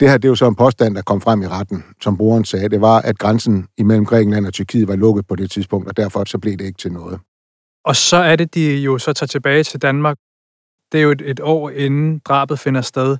det 0.00 0.10
her, 0.10 0.18
det 0.18 0.24
er 0.24 0.28
jo 0.28 0.34
så 0.34 0.48
en 0.48 0.54
påstand, 0.54 0.94
der 0.94 1.02
kom 1.02 1.20
frem 1.20 1.42
i 1.42 1.46
retten, 1.46 1.84
som 2.00 2.16
brugeren 2.16 2.44
sagde. 2.44 2.68
Det 2.68 2.80
var, 2.80 3.00
at 3.00 3.18
grænsen 3.18 3.66
imellem 3.78 4.06
Grækenland 4.06 4.46
og 4.46 4.52
Tyrkiet 4.52 4.88
var 4.88 4.96
lukket 4.96 5.26
på 5.26 5.36
det 5.36 5.50
tidspunkt, 5.50 5.88
og 5.88 5.96
derfor 5.96 6.24
så 6.26 6.38
blev 6.38 6.56
det 6.56 6.64
ikke 6.64 6.78
til 6.78 6.92
noget. 6.92 7.20
Og 7.84 7.96
så 7.96 8.16
er 8.16 8.36
det, 8.36 8.54
de 8.54 8.76
jo 8.76 8.98
så 8.98 9.12
tager 9.12 9.26
tilbage 9.26 9.64
til 9.64 9.82
Danmark. 9.82 10.16
Det 10.92 10.98
er 10.98 11.02
jo 11.02 11.10
et, 11.10 11.22
et 11.24 11.40
år 11.40 11.70
inden 11.70 12.18
drabet 12.18 12.58
finder 12.58 12.80
sted. 12.80 13.16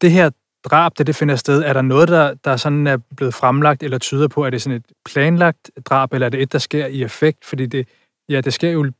Det 0.00 0.12
her 0.12 0.30
drab, 0.64 0.92
det, 0.98 1.06
det 1.06 1.16
finder 1.16 1.36
sted, 1.36 1.62
er 1.62 1.72
der 1.72 1.82
noget, 1.82 2.08
der, 2.08 2.34
der 2.44 2.56
sådan 2.56 2.86
er 2.86 2.98
blevet 3.16 3.34
fremlagt 3.34 3.82
eller 3.82 3.98
tyder 3.98 4.28
på, 4.28 4.42
at 4.44 4.52
det 4.52 4.58
er 4.58 4.60
sådan 4.60 4.76
et 4.76 4.84
planlagt 5.04 5.70
drab, 5.84 6.12
eller 6.12 6.26
er 6.26 6.30
det 6.30 6.42
et, 6.42 6.52
der 6.52 6.58
sker 6.58 6.86
i 6.86 7.02
effekt? 7.02 7.44
Fordi 7.44 7.66
det, 7.66 7.88
ja, 8.28 8.40
det 8.40 8.52
sker 8.52 8.70
jo 8.70 8.92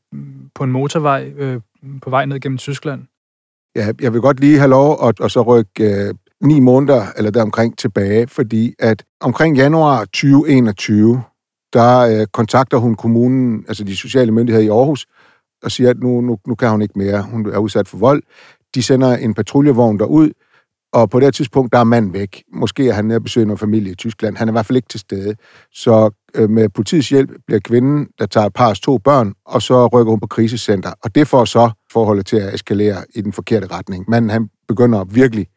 på 0.55 0.63
en 0.63 0.71
motorvej 0.71 1.33
øh, 1.37 1.61
på 2.01 2.09
vej 2.09 2.25
ned 2.25 2.39
gennem 2.39 2.57
Tyskland. 2.57 3.03
Ja, 3.75 3.91
jeg 4.01 4.13
vil 4.13 4.21
godt 4.21 4.39
lige 4.39 4.57
have 4.57 4.69
lov 4.69 5.07
at, 5.07 5.19
at 5.21 5.31
så 5.31 5.41
rykke 5.41 6.07
øh, 6.07 6.13
ni 6.41 6.59
måneder 6.59 7.05
eller 7.17 7.31
deromkring 7.31 7.77
tilbage, 7.77 8.27
fordi 8.27 8.75
at 8.79 9.03
omkring 9.21 9.57
januar 9.57 10.05
2021, 10.05 11.23
der 11.73 11.99
øh, 11.99 12.27
kontakter 12.27 12.77
hun 12.77 12.95
kommunen, 12.95 13.65
altså 13.67 13.83
de 13.83 13.95
sociale 13.95 14.31
myndigheder 14.31 14.65
i 14.65 14.69
Aarhus, 14.69 15.05
og 15.63 15.71
siger, 15.71 15.89
at 15.89 15.99
nu, 15.99 16.21
nu, 16.21 16.37
nu 16.47 16.55
kan 16.55 16.69
hun 16.69 16.81
ikke 16.81 16.99
mere. 16.99 17.21
Hun 17.21 17.53
er 17.53 17.57
udsat 17.57 17.87
for 17.87 17.97
vold. 17.97 18.23
De 18.75 18.83
sender 18.83 19.15
en 19.15 19.33
patruljevogn 19.33 19.99
derud, 19.99 20.31
og 20.95 21.09
på 21.09 21.19
det 21.19 21.33
tidspunkt, 21.33 21.73
der 21.73 21.79
er 21.79 21.83
manden 21.83 22.13
væk. 22.13 22.43
Måske 22.53 22.89
er 22.89 22.93
han 22.93 23.05
nede 23.05 23.15
at 23.15 23.23
besøge 23.23 23.45
noget 23.45 23.59
familie 23.59 23.91
i 23.91 23.95
Tyskland. 23.95 24.37
Han 24.37 24.47
er 24.47 24.51
i 24.51 24.55
hvert 24.55 24.65
fald 24.65 24.75
ikke 24.75 24.87
til 24.87 24.99
stede. 24.99 25.35
Så 25.73 26.11
øh, 26.35 26.49
med 26.49 26.69
politiets 26.69 27.09
hjælp 27.09 27.29
bliver 27.47 27.59
kvinden, 27.59 28.07
der 28.19 28.25
tager 28.25 28.47
et 28.47 28.53
pars 28.53 28.79
to 28.79 28.97
børn, 28.97 29.33
og 29.45 29.61
så 29.61 29.87
rykker 29.87 30.11
hun 30.11 30.19
på 30.19 30.27
krisecenter. 30.27 30.91
Og 31.03 31.15
det 31.15 31.27
får 31.27 31.45
så 31.45 31.71
forholdet 31.91 32.25
til 32.25 32.37
at 32.37 32.53
eskalere 32.53 32.97
i 33.15 33.21
den 33.21 33.33
forkerte 33.33 33.67
retning. 33.67 34.05
Manden, 34.07 34.29
han 34.29 34.49
begynder 34.67 35.03
virkelig 35.03 35.47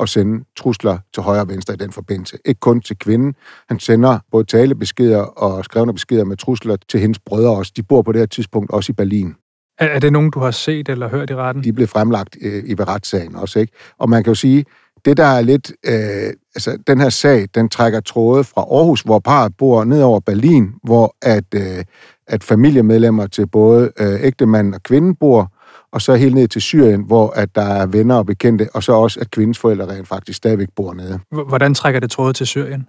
at 0.00 0.08
sende 0.08 0.44
trusler 0.56 0.98
til 1.14 1.22
højre 1.22 1.40
og 1.40 1.48
venstre 1.48 1.74
i 1.74 1.76
den 1.76 1.92
forbindelse. 1.92 2.38
Ikke 2.44 2.60
kun 2.60 2.80
til 2.80 2.98
kvinden. 2.98 3.34
Han 3.68 3.78
sender 3.78 4.18
både 4.30 4.44
talebeskeder 4.44 5.22
og 5.22 5.64
skrevne 5.64 5.92
beskeder 5.92 6.24
med 6.24 6.36
trusler 6.36 6.76
til 6.88 7.00
hendes 7.00 7.18
brødre 7.18 7.56
også. 7.56 7.72
De 7.76 7.82
bor 7.82 8.02
på 8.02 8.12
det 8.12 8.18
her 8.18 8.26
tidspunkt 8.26 8.70
også 8.70 8.92
i 8.92 8.94
Berlin. 8.94 9.34
Er, 9.80 9.86
er 9.86 9.98
det 9.98 10.12
nogen, 10.12 10.30
du 10.30 10.38
har 10.38 10.50
set 10.50 10.88
eller 10.88 11.08
hørt 11.08 11.30
i 11.30 11.34
retten? 11.34 11.64
De 11.64 11.72
blev 11.72 11.86
fremlagt 11.86 12.36
øh, 12.42 12.64
i 12.64 12.74
retssagen 12.74 13.36
også, 13.36 13.58
ikke? 13.58 13.72
Og 13.98 14.10
man 14.10 14.24
kan 14.24 14.30
jo 14.30 14.34
sige, 14.34 14.64
det 15.04 15.16
der 15.16 15.24
er 15.24 15.40
lidt, 15.40 15.72
øh, 15.86 16.32
altså 16.54 16.78
den 16.86 17.00
her 17.00 17.08
sag, 17.08 17.46
den 17.54 17.68
trækker 17.68 18.00
tråde 18.00 18.44
fra 18.44 18.60
Aarhus, 18.60 19.02
hvor 19.02 19.18
parret 19.18 19.56
bor 19.58 19.84
ned 19.84 20.02
over 20.02 20.20
Berlin, 20.20 20.72
hvor 20.84 21.16
at, 21.22 21.54
øh, 21.54 21.84
at 22.26 22.44
familiemedlemmer 22.44 23.26
til 23.26 23.46
både 23.46 23.92
øh, 24.00 24.24
ægtemanden 24.24 24.74
og 24.74 24.82
kvinden 24.82 25.14
bor, 25.14 25.52
og 25.92 26.02
så 26.02 26.14
helt 26.14 26.34
ned 26.34 26.48
til 26.48 26.62
Syrien, 26.62 27.02
hvor 27.02 27.30
at 27.30 27.54
der 27.54 27.62
er 27.62 27.86
venner 27.86 28.14
og 28.14 28.26
bekendte, 28.26 28.68
og 28.74 28.82
så 28.82 28.92
også, 28.92 29.20
at 29.20 29.30
kvindens 29.30 29.58
forældre 29.58 29.86
rent 29.86 30.08
faktisk 30.08 30.36
stadigvæk 30.36 30.68
bor 30.76 30.94
nede. 30.94 31.18
Hvordan 31.48 31.74
trækker 31.74 32.00
det 32.00 32.10
tråde 32.10 32.32
til 32.32 32.46
Syrien? 32.46 32.86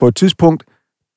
På 0.00 0.08
et 0.08 0.16
tidspunkt 0.16 0.64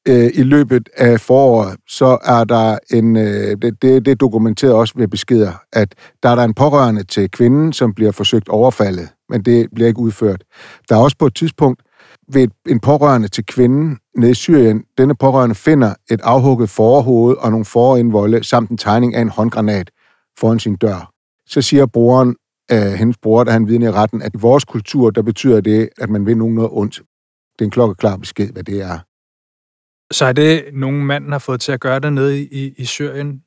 øh, 0.07 0.29
i 0.33 0.43
løbet 0.43 0.89
af 0.97 1.19
foråret, 1.19 1.77
så 1.87 2.17
er 2.23 2.43
der 2.43 2.77
en, 2.91 3.15
øh, 3.15 3.57
det, 3.61 3.81
det, 3.81 4.05
det 4.05 4.07
er 4.07 4.15
dokumenteret 4.15 4.73
også 4.73 4.93
ved 4.97 5.07
beskeder, 5.07 5.51
at 5.73 5.95
der 6.23 6.29
er 6.29 6.35
der 6.35 6.43
en 6.43 6.53
pårørende 6.53 7.03
til 7.03 7.31
kvinden, 7.31 7.73
som 7.73 7.93
bliver 7.93 8.11
forsøgt 8.11 8.49
overfaldet, 8.49 9.09
men 9.29 9.41
det 9.41 9.67
bliver 9.75 9.87
ikke 9.87 9.99
udført. 9.99 10.43
Der 10.89 10.95
er 10.95 10.99
også 10.99 11.17
på 11.17 11.25
et 11.25 11.35
tidspunkt 11.35 11.81
ved 12.33 12.47
en 12.67 12.79
pårørende 12.79 13.27
til 13.27 13.45
kvinden 13.45 13.97
nede 14.17 14.31
i 14.31 14.33
Syrien, 14.33 14.83
denne 14.97 15.15
pårørende 15.15 15.55
finder 15.55 15.93
et 16.11 16.21
afhugget 16.21 16.69
forhoved 16.69 17.35
og 17.35 17.51
nogle 17.51 17.65
forindvolde, 17.65 18.43
samt 18.43 18.69
en 18.69 18.77
tegning 18.77 19.15
af 19.15 19.21
en 19.21 19.29
håndgranat 19.29 19.91
foran 20.39 20.59
sin 20.59 20.75
dør. 20.75 21.11
Så 21.45 21.61
siger 21.61 21.85
broren, 21.85 22.35
øh, 22.71 22.93
hendes 22.93 23.17
bror, 23.17 23.43
der 23.43 23.51
han 23.51 23.67
vidner 23.67 23.87
i 23.87 23.91
retten, 23.91 24.21
at 24.21 24.35
i 24.35 24.37
vores 24.37 24.65
kultur, 24.65 25.09
der 25.09 25.21
betyder 25.21 25.61
det, 25.61 25.89
at 25.97 26.09
man 26.09 26.25
vil 26.25 26.37
nogen 26.37 26.55
noget 26.55 26.69
ondt. 26.73 26.95
Det 27.59 27.61
er 27.61 27.65
en 27.65 27.71
klokkeklar 27.71 28.17
besked, 28.17 28.51
hvad 28.51 28.63
det 28.63 28.81
er. 28.81 28.99
Så 30.11 30.25
er 30.25 30.33
det 30.33 30.63
nogen 30.73 31.05
manden 31.05 31.31
har 31.31 31.39
fået 31.39 31.61
til 31.61 31.71
at 31.71 31.79
gøre 31.79 31.99
det 31.99 32.13
nede 32.13 32.41
i, 32.41 32.73
i 32.77 32.85
Syrien? 32.85 33.41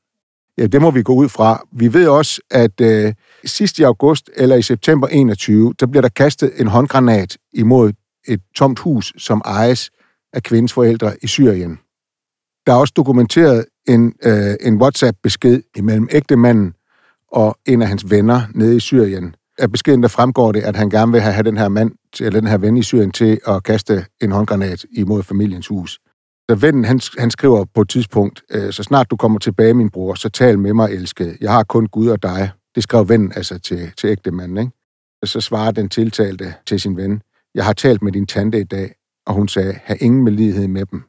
Ja, 0.59 0.67
det 0.67 0.83
må 0.83 0.91
vi 0.91 1.03
gå 1.03 1.15
ud 1.15 1.29
fra. 1.29 1.67
Vi 1.73 1.93
ved 1.93 2.09
også, 2.09 2.41
at 2.51 2.81
øh, 2.81 3.15
sidst 3.45 3.79
i 3.79 3.83
august 3.83 4.31
eller 4.37 4.57
i 4.57 4.63
september 4.63 5.09
21, 5.09 5.75
der 5.81 5.87
bliver 5.87 6.03
der 6.03 6.09
kastet 6.09 6.53
en 6.61 6.67
håndgranat 6.67 7.37
imod 7.53 7.93
et 8.29 8.41
tomt 8.55 8.79
hus, 8.79 9.13
som 9.19 9.43
ejes 9.45 9.91
af 10.33 10.43
kvindens 10.43 10.73
forældre 10.73 11.13
i 11.23 11.27
Syrien. 11.27 11.79
Der 12.67 12.73
er 12.73 12.77
også 12.77 12.93
dokumenteret 12.97 13.65
en, 13.89 14.13
øh, 14.25 14.55
en 14.61 14.83
WhatsApp-besked 14.83 15.63
imellem 15.77 16.09
ægtemanden 16.13 16.75
og 17.33 17.59
en 17.67 17.83
af 17.83 17.89
hans 17.89 18.11
venner 18.11 18.43
nede 18.55 18.77
i 18.77 18.81
Syrien. 18.81 19.35
Af 19.59 19.73
beskeden 19.73 20.03
der 20.03 20.09
fremgår 20.09 20.53
det, 20.53 20.61
at 20.61 20.77
han 20.77 20.91
gerne 20.91 21.13
vil 21.13 21.21
have 21.21 21.43
den 21.43 21.57
her 21.57 21.69
mand, 21.69 21.93
eller 22.21 22.41
den 22.41 22.49
her 22.49 22.59
ven 22.59 22.77
i 22.77 22.83
Syrien 22.83 23.11
til 23.11 23.41
at 23.47 23.63
kaste 23.63 24.07
en 24.23 24.33
håndgranat 24.33 24.85
imod 24.93 25.23
familiens 25.23 25.67
hus. 25.67 26.01
Så 26.51 26.55
vennen, 26.55 26.85
han, 26.85 27.01
han 27.19 27.31
skriver 27.31 27.65
på 27.75 27.81
et 27.81 27.89
tidspunkt, 27.89 28.43
øh, 28.51 28.73
så 28.73 28.83
snart 28.83 29.11
du 29.11 29.17
kommer 29.17 29.39
tilbage, 29.39 29.75
min 29.75 29.91
bror, 29.91 30.15
så 30.15 30.29
tal 30.29 30.59
med 30.59 30.73
mig, 30.73 30.91
elskede. 30.91 31.37
Jeg 31.41 31.53
har 31.53 31.63
kun 31.63 31.87
Gud 31.87 32.09
og 32.09 32.23
dig. 32.23 32.51
Det 32.75 32.83
skrev 32.83 33.09
vennen 33.09 33.33
altså 33.37 33.59
til, 33.59 33.93
til 33.97 34.11
ægtemanden, 34.11 34.59
ikke? 34.59 34.73
Og 35.23 35.29
så 35.29 35.41
svarer 35.41 35.71
den 35.71 35.89
tiltalte 35.89 36.55
til 36.67 36.81
sin 36.81 36.97
ven, 36.97 37.23
jeg 37.55 37.65
har 37.65 37.73
talt 37.73 38.03
med 38.03 38.13
din 38.13 38.27
tante 38.27 38.61
i 38.61 38.65
dag, 38.65 38.95
og 39.27 39.35
hun 39.35 39.49
sagde, 39.49 39.75
have 39.85 39.97
ingen 39.97 40.25
medlighed 40.25 40.69
med 40.69 40.87
dem. 40.87 41.03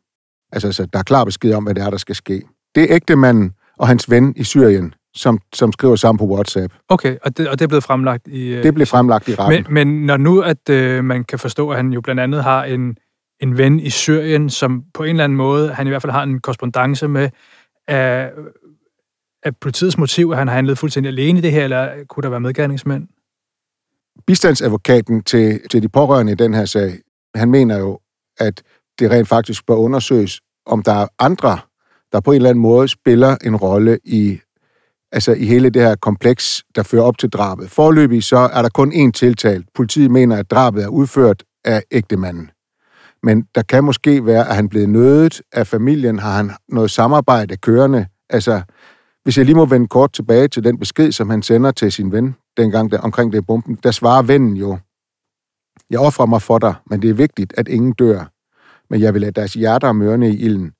Altså, 0.51 0.71
så 0.71 0.85
der 0.93 0.99
er 0.99 1.03
klar 1.03 1.23
besked 1.23 1.53
om, 1.53 1.63
hvad 1.63 1.75
det 1.75 1.83
er, 1.83 1.89
der 1.89 1.97
skal 1.97 2.15
ske. 2.15 2.41
Det 2.75 2.83
er 2.83 2.87
ægtemanden 2.95 3.51
og 3.77 3.87
hans 3.87 4.09
ven 4.09 4.33
i 4.37 4.43
Syrien, 4.43 4.93
som, 5.15 5.39
som 5.53 5.71
skriver 5.71 5.95
sammen 5.95 6.27
på 6.27 6.33
WhatsApp. 6.33 6.73
Okay, 6.89 7.17
og 7.23 7.37
det, 7.37 7.49
og 7.49 7.59
det 7.59 7.65
er 7.65 7.67
blevet 7.67 7.83
fremlagt 7.83 8.27
i... 8.27 8.47
øh, 8.47 8.63
Det 8.63 8.73
blev 8.73 8.87
fremlagt 8.87 9.27
i 9.27 9.35
retten. 9.35 9.73
Men, 9.73 9.87
men 9.87 10.05
når 10.05 10.17
nu, 10.17 10.41
at 10.41 10.69
øh, 10.69 11.03
man 11.03 11.23
kan 11.23 11.39
forstå, 11.39 11.69
at 11.69 11.77
han 11.77 11.93
jo 11.93 12.01
blandt 12.01 12.21
andet 12.21 12.43
har 12.43 12.63
en, 12.63 12.97
en 13.41 13.57
ven 13.57 13.79
i 13.79 13.89
Syrien, 13.89 14.49
som 14.49 14.83
på 14.93 15.03
en 15.03 15.09
eller 15.09 15.23
anden 15.23 15.35
måde, 15.35 15.73
han 15.73 15.87
i 15.87 15.89
hvert 15.89 16.01
fald 16.01 16.11
har 16.11 16.23
en 16.23 16.39
korrespondence 16.39 17.07
med, 17.07 17.29
af, 17.87 18.31
af 19.43 19.55
politiets 19.55 19.97
motiv, 19.97 20.29
at 20.31 20.37
han 20.37 20.47
har 20.47 20.55
handlet 20.55 20.77
fuldstændig 20.77 21.09
alene 21.09 21.39
i 21.39 21.41
det 21.41 21.51
her, 21.51 21.63
eller 21.63 21.89
kunne 22.09 22.23
der 22.23 22.29
være 22.29 22.39
medgerningsmænd? 22.39 23.07
bistandsadvokaten 24.27 25.23
til, 25.23 25.61
til 25.69 25.83
de 25.83 25.89
pårørende 25.89 26.31
i 26.31 26.35
den 26.35 26.53
her 26.53 26.65
sag, 26.65 26.99
han 27.35 27.51
mener 27.51 27.79
jo, 27.79 27.99
at 28.37 28.63
det 28.99 29.11
rent 29.11 29.27
faktisk 29.27 29.65
bør 29.65 29.75
undersøges, 29.75 30.41
om 30.65 30.83
der 30.83 30.93
er 30.93 31.07
andre, 31.19 31.59
der 32.11 32.19
på 32.19 32.31
en 32.31 32.35
eller 32.35 32.49
anden 32.49 32.61
måde 32.61 32.87
spiller 32.87 33.37
en 33.43 33.55
rolle 33.55 33.99
i, 34.03 34.39
altså 35.11 35.33
i 35.33 35.45
hele 35.45 35.69
det 35.69 35.81
her 35.81 35.95
kompleks, 35.95 36.63
der 36.75 36.83
fører 36.83 37.03
op 37.03 37.17
til 37.17 37.29
drabet. 37.29 37.69
Forløbig 37.69 38.23
så 38.23 38.37
er 38.37 38.61
der 38.61 38.69
kun 38.69 38.93
én 38.93 39.11
tiltalt. 39.11 39.65
Politiet 39.75 40.11
mener, 40.11 40.37
at 40.37 40.51
drabet 40.51 40.83
er 40.83 40.87
udført 40.87 41.43
af 41.65 41.83
ægtemanden. 41.91 42.51
Men 43.23 43.41
der 43.55 43.61
kan 43.61 43.83
måske 43.83 44.25
være, 44.25 44.47
at 44.49 44.55
han 44.55 44.65
er 44.65 44.69
blevet 44.69 44.89
nødet 44.89 45.41
af 45.51 45.67
familien. 45.67 46.19
Har 46.19 46.37
han 46.37 46.51
noget 46.69 46.91
samarbejde 46.91 47.57
kørende? 47.57 48.07
Altså, 48.29 48.61
hvis 49.23 49.37
jeg 49.37 49.45
lige 49.45 49.55
må 49.55 49.65
vende 49.65 49.87
kort 49.87 50.13
tilbage 50.13 50.47
til 50.47 50.63
den 50.63 50.79
besked, 50.79 51.11
som 51.11 51.29
han 51.29 51.41
sender 51.41 51.71
til 51.71 51.91
sin 51.91 52.11
ven, 52.11 52.35
dengang 52.57 52.91
der, 52.91 52.99
omkring 52.99 53.33
det 53.33 53.45
bomben, 53.45 53.75
der 53.83 53.91
svarer 53.91 54.21
vennen 54.21 54.57
jo, 54.57 54.77
jeg 55.89 55.99
offrer 55.99 56.25
mig 56.25 56.41
for 56.41 56.57
dig, 56.57 56.75
men 56.85 57.01
det 57.01 57.09
er 57.09 57.13
vigtigt, 57.13 57.53
at 57.57 57.67
ingen 57.67 57.93
dør. 57.93 58.31
Men 58.89 59.01
jeg 59.01 59.13
vil 59.13 59.21
lade 59.21 59.31
deres 59.31 59.53
hjerter 59.53 59.91
mørne 59.91 60.29
i 60.29 60.37
ilden, 60.37 60.71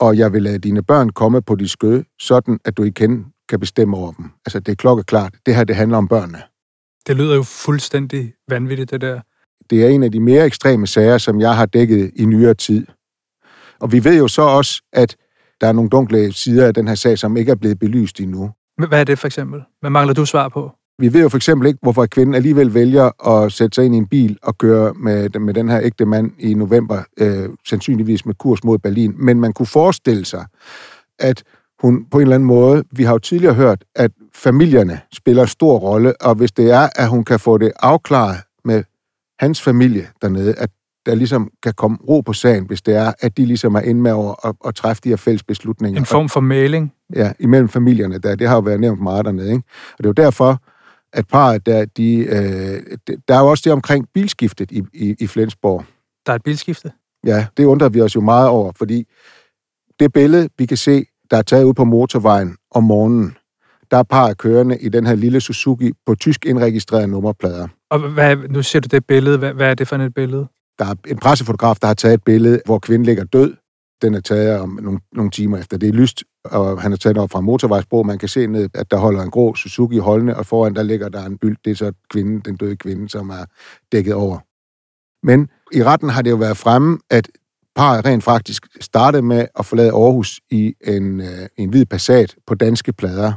og 0.00 0.18
jeg 0.18 0.32
vil 0.32 0.42
lade 0.42 0.58
dine 0.58 0.82
børn 0.82 1.10
komme 1.10 1.42
på 1.42 1.56
dit 1.56 1.70
skød, 1.70 2.04
sådan 2.20 2.58
at 2.64 2.76
du 2.76 2.82
igen 2.82 3.26
kan 3.48 3.60
bestemme 3.60 3.96
over 3.96 4.12
dem. 4.12 4.30
Altså, 4.46 4.60
det 4.60 4.72
er 4.72 4.76
klokkeklart. 4.76 5.34
Det 5.46 5.56
her, 5.56 5.64
det 5.64 5.76
handler 5.76 5.98
om 5.98 6.08
børnene. 6.08 6.42
Det 7.06 7.16
lyder 7.16 7.34
jo 7.34 7.42
fuldstændig 7.42 8.34
vanvittigt, 8.48 8.90
det 8.90 9.00
der. 9.00 9.20
Det 9.70 9.84
er 9.84 9.88
en 9.88 10.02
af 10.02 10.12
de 10.12 10.20
mere 10.20 10.46
ekstreme 10.46 10.86
sager, 10.86 11.18
som 11.18 11.40
jeg 11.40 11.56
har 11.56 11.66
dækket 11.66 12.10
i 12.16 12.24
nyere 12.24 12.54
tid. 12.54 12.86
Og 13.80 13.92
vi 13.92 14.04
ved 14.04 14.18
jo 14.18 14.28
så 14.28 14.42
også, 14.42 14.82
at 14.92 15.16
der 15.60 15.66
er 15.66 15.72
nogle 15.72 15.90
dunkle 15.90 16.32
sider 16.32 16.66
af 16.66 16.74
den 16.74 16.88
her 16.88 16.94
sag, 16.94 17.18
som 17.18 17.36
ikke 17.36 17.52
er 17.52 17.56
blevet 17.56 17.78
belyst 17.78 18.20
endnu. 18.20 18.50
Hvad 18.88 19.00
er 19.00 19.04
det 19.04 19.18
for 19.18 19.26
eksempel? 19.26 19.62
Hvad 19.80 19.90
mangler 19.90 20.14
du 20.14 20.24
svar 20.24 20.48
på? 20.48 20.70
Vi 20.98 21.12
ved 21.12 21.22
jo 21.22 21.28
for 21.28 21.36
eksempel 21.36 21.68
ikke, 21.68 21.78
hvorfor 21.82 22.06
kvinden 22.06 22.34
alligevel 22.34 22.74
vælger 22.74 23.28
at 23.28 23.52
sætte 23.52 23.74
sig 23.74 23.84
ind 23.84 23.94
i 23.94 23.98
en 23.98 24.06
bil 24.06 24.38
og 24.42 24.58
køre 24.58 24.94
med, 24.94 25.38
med 25.40 25.54
den 25.54 25.68
her 25.68 25.80
ægte 25.82 26.06
mand 26.06 26.32
i 26.38 26.54
november, 26.54 27.02
øh, 27.20 27.48
sandsynligvis 27.68 28.26
med 28.26 28.34
kurs 28.34 28.64
mod 28.64 28.78
Berlin. 28.78 29.14
Men 29.18 29.40
man 29.40 29.52
kunne 29.52 29.66
forestille 29.66 30.24
sig, 30.24 30.46
at 31.18 31.42
hun 31.82 32.04
på 32.10 32.18
en 32.18 32.22
eller 32.22 32.34
anden 32.34 32.46
måde, 32.46 32.84
vi 32.92 33.04
har 33.04 33.12
jo 33.12 33.18
tidligere 33.18 33.54
hørt, 33.54 33.84
at 33.96 34.10
familierne 34.34 35.00
spiller 35.12 35.44
stor 35.44 35.78
rolle, 35.78 36.22
og 36.22 36.34
hvis 36.34 36.52
det 36.52 36.70
er, 36.70 36.88
at 36.96 37.08
hun 37.08 37.24
kan 37.24 37.40
få 37.40 37.58
det 37.58 37.72
afklaret 37.80 38.36
hans 39.40 39.62
familie 39.62 40.08
dernede, 40.22 40.54
at 40.54 40.70
der 41.06 41.14
ligesom 41.14 41.50
kan 41.62 41.72
komme 41.76 41.98
ro 42.08 42.20
på 42.20 42.32
sagen, 42.32 42.66
hvis 42.66 42.82
det 42.82 42.94
er, 42.94 43.12
at 43.20 43.36
de 43.36 43.46
ligesom 43.46 43.74
er 43.74 43.80
inde 43.80 44.00
med 44.00 44.12
over 44.12 44.46
at, 44.46 44.54
at 44.66 44.74
træffe 44.74 45.02
de 45.04 45.08
her 45.08 45.16
fælles 45.16 45.42
beslutninger. 45.42 46.00
En 46.00 46.06
form 46.06 46.28
for 46.28 46.40
mailing? 46.40 46.92
Ja, 47.14 47.32
imellem 47.40 47.68
familierne 47.68 48.18
der. 48.18 48.34
Det 48.34 48.48
har 48.48 48.54
jo 48.54 48.60
været 48.60 48.80
nævnt 48.80 49.02
meget 49.02 49.24
dernede, 49.24 49.52
ikke? 49.52 49.62
Og 49.92 49.98
det 49.98 50.04
er 50.04 50.08
jo 50.08 50.24
derfor, 50.24 50.62
at 51.12 51.26
parret 51.28 51.66
der, 51.66 51.84
de, 51.84 52.16
øh, 52.16 52.96
der 53.28 53.34
er 53.34 53.40
jo 53.40 53.46
også 53.46 53.62
det 53.64 53.72
omkring 53.72 54.06
bilskiftet 54.14 54.70
i, 54.70 54.82
i, 54.92 55.14
i 55.18 55.26
Flensborg. 55.26 55.84
Der 56.26 56.32
er 56.32 56.36
et 56.36 56.42
bilskifte? 56.42 56.92
Ja, 57.26 57.46
det 57.56 57.64
undrer 57.64 57.88
vi 57.88 58.00
os 58.00 58.14
jo 58.14 58.20
meget 58.20 58.48
over, 58.48 58.72
fordi 58.76 59.06
det 60.00 60.12
billede, 60.12 60.48
vi 60.58 60.66
kan 60.66 60.76
se, 60.76 61.04
der 61.30 61.36
er 61.36 61.42
taget 61.42 61.64
ud 61.64 61.74
på 61.74 61.84
motorvejen 61.84 62.56
om 62.70 62.84
morgenen, 62.84 63.36
der 63.90 63.96
er 63.96 64.02
parret 64.02 64.38
kørende 64.38 64.78
i 64.78 64.88
den 64.88 65.06
her 65.06 65.14
lille 65.14 65.40
Suzuki 65.40 65.92
på 66.06 66.14
tysk 66.14 66.46
indregistrerede 66.46 67.08
nummerplader. 67.08 67.68
Og 67.90 67.98
hvad, 68.12 68.36
nu 68.36 68.62
ser 68.62 68.80
du 68.80 68.88
det 68.90 69.06
billede. 69.06 69.38
Hvad, 69.38 69.52
hvad 69.52 69.70
er 69.70 69.74
det 69.74 69.88
for 69.88 69.96
et 69.96 70.14
billede? 70.14 70.46
Der 70.78 70.84
er 70.84 70.94
en 71.08 71.18
pressefotograf, 71.18 71.76
der 71.76 71.86
har 71.86 71.94
taget 71.94 72.14
et 72.14 72.24
billede, 72.24 72.60
hvor 72.64 72.78
kvinden 72.78 73.06
ligger 73.06 73.24
død. 73.24 73.56
Den 74.02 74.14
er 74.14 74.20
taget 74.20 74.60
om 74.60 74.78
nogle, 74.82 75.00
nogle 75.12 75.30
timer 75.30 75.58
efter. 75.58 75.78
Det 75.78 75.88
er 75.88 75.92
lyst, 75.92 76.24
og 76.44 76.82
han 76.82 76.92
er 76.92 76.96
taget 76.96 77.18
op 77.18 77.30
fra 77.30 77.40
motorvejsbro. 77.40 78.02
Man 78.02 78.18
kan 78.18 78.28
se 78.28 78.46
ned, 78.46 78.68
at 78.74 78.90
der 78.90 78.96
holder 78.96 79.22
en 79.22 79.30
grå 79.30 79.54
Suzuki 79.54 79.98
holdende, 79.98 80.36
og 80.36 80.46
foran 80.46 80.74
der 80.74 80.82
ligger 80.82 81.08
der 81.08 81.24
en 81.24 81.38
byld. 81.38 81.56
Det 81.64 81.70
er 81.70 81.74
så 81.74 81.92
kvinden, 82.10 82.40
den 82.40 82.56
døde 82.56 82.76
kvinde, 82.76 83.08
som 83.08 83.30
er 83.30 83.44
dækket 83.92 84.14
over. 84.14 84.38
Men 85.26 85.48
i 85.72 85.84
retten 85.84 86.08
har 86.08 86.22
det 86.22 86.30
jo 86.30 86.36
været 86.36 86.56
fremme, 86.56 86.98
at 87.10 87.28
parret 87.76 88.04
rent 88.04 88.24
faktisk 88.24 88.66
startede 88.80 89.22
med 89.22 89.46
at 89.58 89.66
forlade 89.66 89.92
Aarhus 89.92 90.40
i 90.50 90.74
en, 90.86 91.20
øh, 91.20 91.48
en 91.56 91.68
hvid 91.68 91.86
Passat 91.86 92.36
på 92.46 92.54
danske 92.54 92.92
plader. 92.92 93.32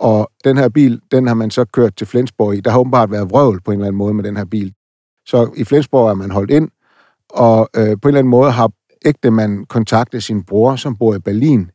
Og 0.00 0.30
den 0.44 0.56
her 0.56 0.68
bil, 0.68 1.00
den 1.10 1.26
har 1.26 1.34
man 1.34 1.50
så 1.50 1.64
kørt 1.64 1.96
til 1.96 2.06
Flensborg 2.06 2.54
i. 2.54 2.60
Der 2.60 2.70
har 2.70 2.78
åbenbart 2.78 3.10
været 3.10 3.30
vrøvl 3.30 3.60
på 3.60 3.70
en 3.70 3.78
eller 3.78 3.86
anden 3.86 3.98
måde 3.98 4.14
med 4.14 4.24
den 4.24 4.36
her 4.36 4.44
bil. 4.44 4.74
Så 5.26 5.52
i 5.56 5.64
Flensborg 5.64 6.10
er 6.10 6.14
man 6.14 6.30
holdt 6.30 6.50
ind, 6.50 6.70
og 7.30 7.68
øh, 7.76 7.82
på 7.82 8.08
en 8.08 8.10
eller 8.10 8.18
anden 8.18 8.30
måde 8.30 8.50
har 8.50 8.70
ægte 9.04 9.30
man 9.30 9.66
kontaktet 9.66 10.22
sin 10.22 10.44
bror, 10.44 10.76
som 10.76 10.96
bor 10.96 11.14
i 11.14 11.18
Berlin, 11.18 11.70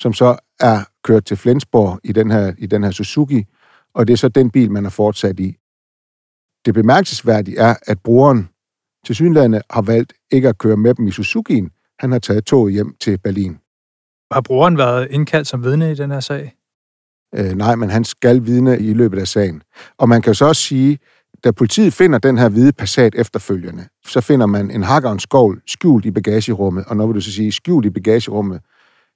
som 0.00 0.12
så 0.12 0.36
er 0.60 0.84
kørt 1.04 1.24
til 1.24 1.36
Flensborg 1.36 2.00
i 2.04 2.12
den 2.12 2.30
her, 2.30 2.52
i 2.58 2.66
den 2.66 2.84
her 2.84 2.90
Suzuki, 2.90 3.44
og 3.94 4.06
det 4.06 4.12
er 4.12 4.16
så 4.16 4.28
den 4.28 4.50
bil, 4.50 4.70
man 4.70 4.84
har 4.84 4.90
fortsat 4.90 5.40
i. 5.40 5.56
Det 6.64 6.74
bemærkelsesværdige 6.74 7.58
er, 7.58 7.74
at 7.86 8.00
broren 8.00 8.48
til 9.06 9.14
synlande 9.14 9.62
har 9.70 9.82
valgt 9.82 10.12
ikke 10.30 10.48
at 10.48 10.58
køre 10.58 10.76
med 10.76 10.94
dem 10.94 11.06
i 11.06 11.10
Suzuki'en. 11.10 11.96
Han 11.98 12.12
har 12.12 12.18
taget 12.18 12.44
toget 12.44 12.72
hjem 12.72 12.96
til 13.00 13.18
Berlin. 13.18 13.58
Har 14.32 14.40
broren 14.40 14.78
været 14.78 15.08
indkaldt 15.10 15.48
som 15.48 15.64
vidne 15.64 15.92
i 15.92 15.94
den 15.94 16.10
her 16.10 16.20
sag? 16.20 16.54
Øh, 17.36 17.52
nej, 17.52 17.74
men 17.74 17.90
han 17.90 18.04
skal 18.04 18.46
vidne 18.46 18.78
i 18.80 18.94
løbet 18.94 19.18
af 19.18 19.28
sagen. 19.28 19.62
Og 19.98 20.08
man 20.08 20.22
kan 20.22 20.30
jo 20.30 20.34
så 20.34 20.44
også 20.44 20.62
sige, 20.62 20.98
da 21.44 21.50
politiet 21.50 21.92
finder 21.92 22.18
den 22.18 22.38
her 22.38 22.48
hvide 22.48 22.72
Passat 22.72 23.14
efterfølgende, 23.14 23.84
så 24.06 24.20
finder 24.20 24.46
man 24.46 24.70
en 24.70 24.82
hakker 24.82 25.08
og 25.08 25.12
en 25.12 25.18
skovl 25.18 25.62
skjult 25.66 26.04
i 26.04 26.10
bagagerummet. 26.10 26.84
Og 26.86 26.96
når 26.96 27.06
vil 27.06 27.14
du 27.14 27.20
så 27.20 27.32
sige 27.32 27.52
skjult 27.52 27.86
i 27.86 27.90
bagagerummet? 27.90 28.60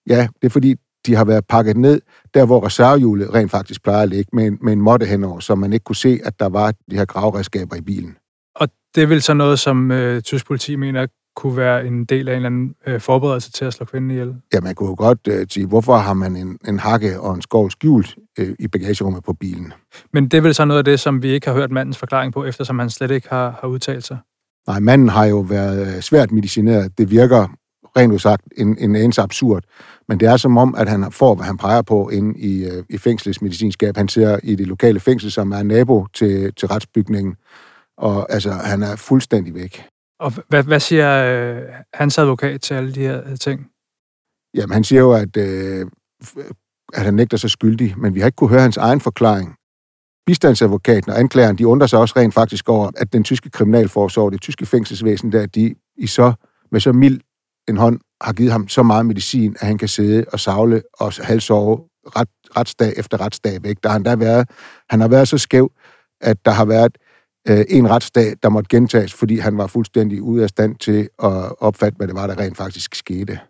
Ja, 0.07 0.29
det 0.43 0.47
er 0.47 0.51
fordi, 0.51 0.75
de 1.07 1.15
har 1.15 1.25
været 1.25 1.47
pakket 1.47 1.77
ned, 1.77 2.01
der 2.35 2.47
hvor 2.47 2.67
reservehjulet 2.67 3.35
rent 3.35 3.51
faktisk 3.51 3.83
plejer 3.83 4.03
at 4.03 4.09
ligge, 4.09 4.31
med 4.33 4.47
en, 4.47 4.59
med 4.63 4.73
en 4.73 4.81
måtte 4.81 5.07
henover, 5.07 5.41
så 5.41 5.55
man 5.55 5.73
ikke 5.73 5.85
kunne 5.85 5.97
se, 5.97 6.21
at 6.25 6.41
der 6.41 6.49
var 6.49 6.73
de 6.91 6.97
her 6.97 7.05
gravredskaber 7.05 7.77
i 7.77 7.81
bilen. 7.81 8.17
Og 8.55 8.69
det 8.95 9.03
er 9.03 9.07
vel 9.07 9.23
så 9.23 9.35
noget, 9.35 9.59
som 9.59 9.91
øh, 9.91 10.23
tysk 10.23 10.47
politi 10.47 10.77
mener 10.77 11.07
kunne 11.37 11.57
være 11.57 11.87
en 11.87 12.05
del 12.05 12.29
af 12.29 12.33
en 12.33 12.37
eller 12.37 12.47
anden 12.47 12.75
øh, 12.87 13.01
forberedelse 13.01 13.53
til 13.53 13.65
at 13.65 13.75
slå 13.75 13.87
kvinden 13.87 14.11
ihjel? 14.11 14.35
Ja, 14.55 14.61
man 14.61 14.75
kunne 14.75 14.89
jo 14.89 14.95
godt 14.99 15.19
øh, 15.29 15.47
sige, 15.51 15.67
hvorfor 15.67 15.97
har 15.97 16.15
man 16.15 16.37
en, 16.37 16.59
en 16.69 16.79
hakke 16.79 17.21
og 17.21 17.35
en 17.35 17.43
skov 17.43 17.71
skjult 17.71 18.17
øh, 18.39 18.55
i 18.59 18.69
bagagerummet 18.69 19.25
på 19.25 19.33
bilen? 19.33 19.73
Men 20.13 20.29
det 20.29 20.37
er 20.39 20.41
vel 20.41 20.55
så 20.55 20.65
noget 20.65 20.79
af 20.79 20.85
det, 20.85 21.01
som 21.01 21.23
vi 21.23 21.29
ikke 21.29 21.47
har 21.47 21.55
hørt 21.55 21.71
mandens 21.71 21.99
forklaring 21.99 22.33
på, 22.33 22.45
eftersom 22.45 22.79
han 22.79 22.91
slet 22.91 23.11
ikke 23.11 23.29
har, 23.29 23.59
har 23.61 23.69
udtalt 23.69 24.05
sig? 24.05 24.19
Nej, 24.67 24.81
manden 24.81 25.09
har 25.09 25.25
jo 25.25 25.39
været 25.39 25.97
øh, 25.97 26.01
svært 26.03 26.33
medicineret. 26.33 26.99
Det 26.99 27.11
virker 27.11 27.49
rent 27.97 28.13
udsagt 28.13 28.43
en, 28.57 28.79
en 28.79 28.97
anelse 28.97 29.23
absurd. 29.23 29.65
Men 30.09 30.21
det 30.21 30.29
er 30.29 30.37
som 30.37 30.57
om, 30.57 30.75
at 30.79 30.89
han 30.89 31.13
får, 31.13 31.35
hvad 31.35 31.47
han 31.47 31.57
peger 31.57 31.83
på 31.83 32.09
inde 32.09 32.39
i, 32.39 32.65
øh, 32.65 32.85
i 32.91 32.99
fængslets 32.99 33.43
medicinskab. 33.43 33.97
Han 33.97 34.09
ser 34.09 34.39
i 34.43 34.55
det 34.55 34.67
lokale 34.67 35.01
fængsel, 35.01 35.33
som 35.33 35.53
er 35.53 35.63
nabo 35.63 36.07
til, 36.15 36.55
til 36.55 36.69
retsbygningen. 36.69 37.35
Og 37.99 38.33
altså, 38.33 38.51
han 38.51 38.83
er 38.83 38.97
fuldstændig 38.97 39.55
væk. 39.55 39.85
Og 40.21 40.33
hvad, 40.49 40.63
hvad 40.63 40.81
siger 40.81 41.25
øh, 41.25 41.63
hans 41.95 42.19
advokat 42.19 42.61
til 42.61 42.75
alle 42.75 42.95
de 42.95 43.01
her 43.01 43.31
øh, 43.31 43.39
ting? 43.39 43.67
Jamen, 44.55 44.73
han 44.73 44.85
siger 44.85 45.01
jo, 45.01 45.13
at, 45.13 45.37
øh, 45.37 45.87
at 46.95 47.05
han 47.05 47.15
nægter 47.15 47.37
sig 47.37 47.51
skyldig, 47.51 47.95
men 47.99 48.15
vi 48.15 48.21
har 48.21 48.27
ikke 48.27 48.37
kunne 48.37 48.51
høre 48.51 48.61
hans 48.61 48.77
egen 48.77 49.01
forklaring. 49.01 49.57
Bistandsadvokaten 50.27 51.13
og 51.13 51.19
anklageren, 51.19 51.59
de 51.59 51.67
undrer 51.67 51.87
sig 51.87 51.99
også 51.99 52.15
rent 52.17 52.35
faktisk 52.35 52.69
over, 52.69 52.91
at 52.97 53.13
den 53.13 53.25
tyske 53.25 53.51
kriminalforsorg, 53.51 54.33
det 54.33 54.41
tyske 54.41 54.67
fængselsvæsen, 54.67 55.33
der 55.33 55.47
de 55.47 55.75
i 55.97 56.07
så, 56.07 56.33
med 56.71 56.81
så 56.81 56.93
mild 56.93 57.21
en 57.69 57.77
hånd 57.77 58.01
har 58.21 58.33
givet 58.33 58.53
ham 58.53 58.69
så 58.69 58.83
meget 58.83 59.07
medicin, 59.07 59.57
at 59.61 59.67
han 59.67 59.79
kan 59.79 59.89
sidde 59.89 60.25
og 60.33 60.41
savle 60.41 60.83
og 60.93 61.13
halsove 61.13 61.81
ret, 62.17 62.29
retsdag 62.57 62.93
efter 62.97 63.21
retsdag 63.21 63.63
væk. 63.63 63.77
Der 63.83 63.89
har 63.89 63.93
han, 63.93 64.05
der 64.05 64.17
været, 64.17 64.51
han 64.91 65.01
har 65.01 65.09
været 65.09 65.29
så 65.29 65.39
skæv, 65.39 65.73
at 66.21 66.45
der 66.45 66.51
har 66.51 66.65
været 66.65 66.99
øh, 67.49 67.65
en 67.69 67.91
retsdag, 67.91 68.35
der 68.43 68.49
måtte 68.49 68.69
gentages, 68.69 69.15
fordi 69.15 69.37
han 69.37 69.59
var 69.59 69.67
fuldstændig 69.67 70.23
ude 70.23 70.43
af 70.43 70.49
stand 70.49 70.77
til 70.77 71.09
at 71.23 71.59
opfatte, 71.59 71.97
hvad 71.97 72.07
det 72.07 72.15
var, 72.15 72.27
der 72.27 72.39
rent 72.39 72.57
faktisk 72.57 72.95
skete. 72.95 73.41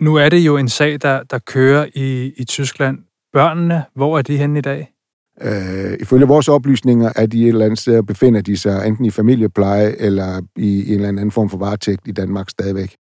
Nu 0.00 0.14
er 0.14 0.28
det 0.28 0.38
jo 0.38 0.56
en 0.56 0.68
sag, 0.68 1.02
der, 1.02 1.22
der 1.22 1.38
kører 1.38 1.86
i, 1.94 2.32
i 2.36 2.44
Tyskland. 2.44 2.98
Børnene, 3.32 3.84
hvor 3.94 4.18
er 4.18 4.22
de 4.22 4.36
henne 4.36 4.58
i 4.58 4.62
dag? 4.62 4.92
Øh, 5.40 5.98
ifølge 6.00 6.26
vores 6.26 6.48
oplysninger 6.48 7.12
er 7.16 7.26
de 7.26 7.42
et 7.42 7.48
eller 7.48 7.64
andet 7.64 7.78
sted, 7.78 8.02
befinder 8.02 8.40
de 8.40 8.56
sig 8.56 8.86
enten 8.86 9.04
i 9.04 9.10
familiepleje 9.10 9.96
eller 9.98 10.42
i 10.56 10.88
en 10.88 10.94
eller 10.94 11.08
anden 11.08 11.30
form 11.30 11.50
for 11.50 11.58
varetægt 11.58 12.08
i 12.08 12.12
Danmark 12.12 12.50
stadigvæk. 12.50 12.96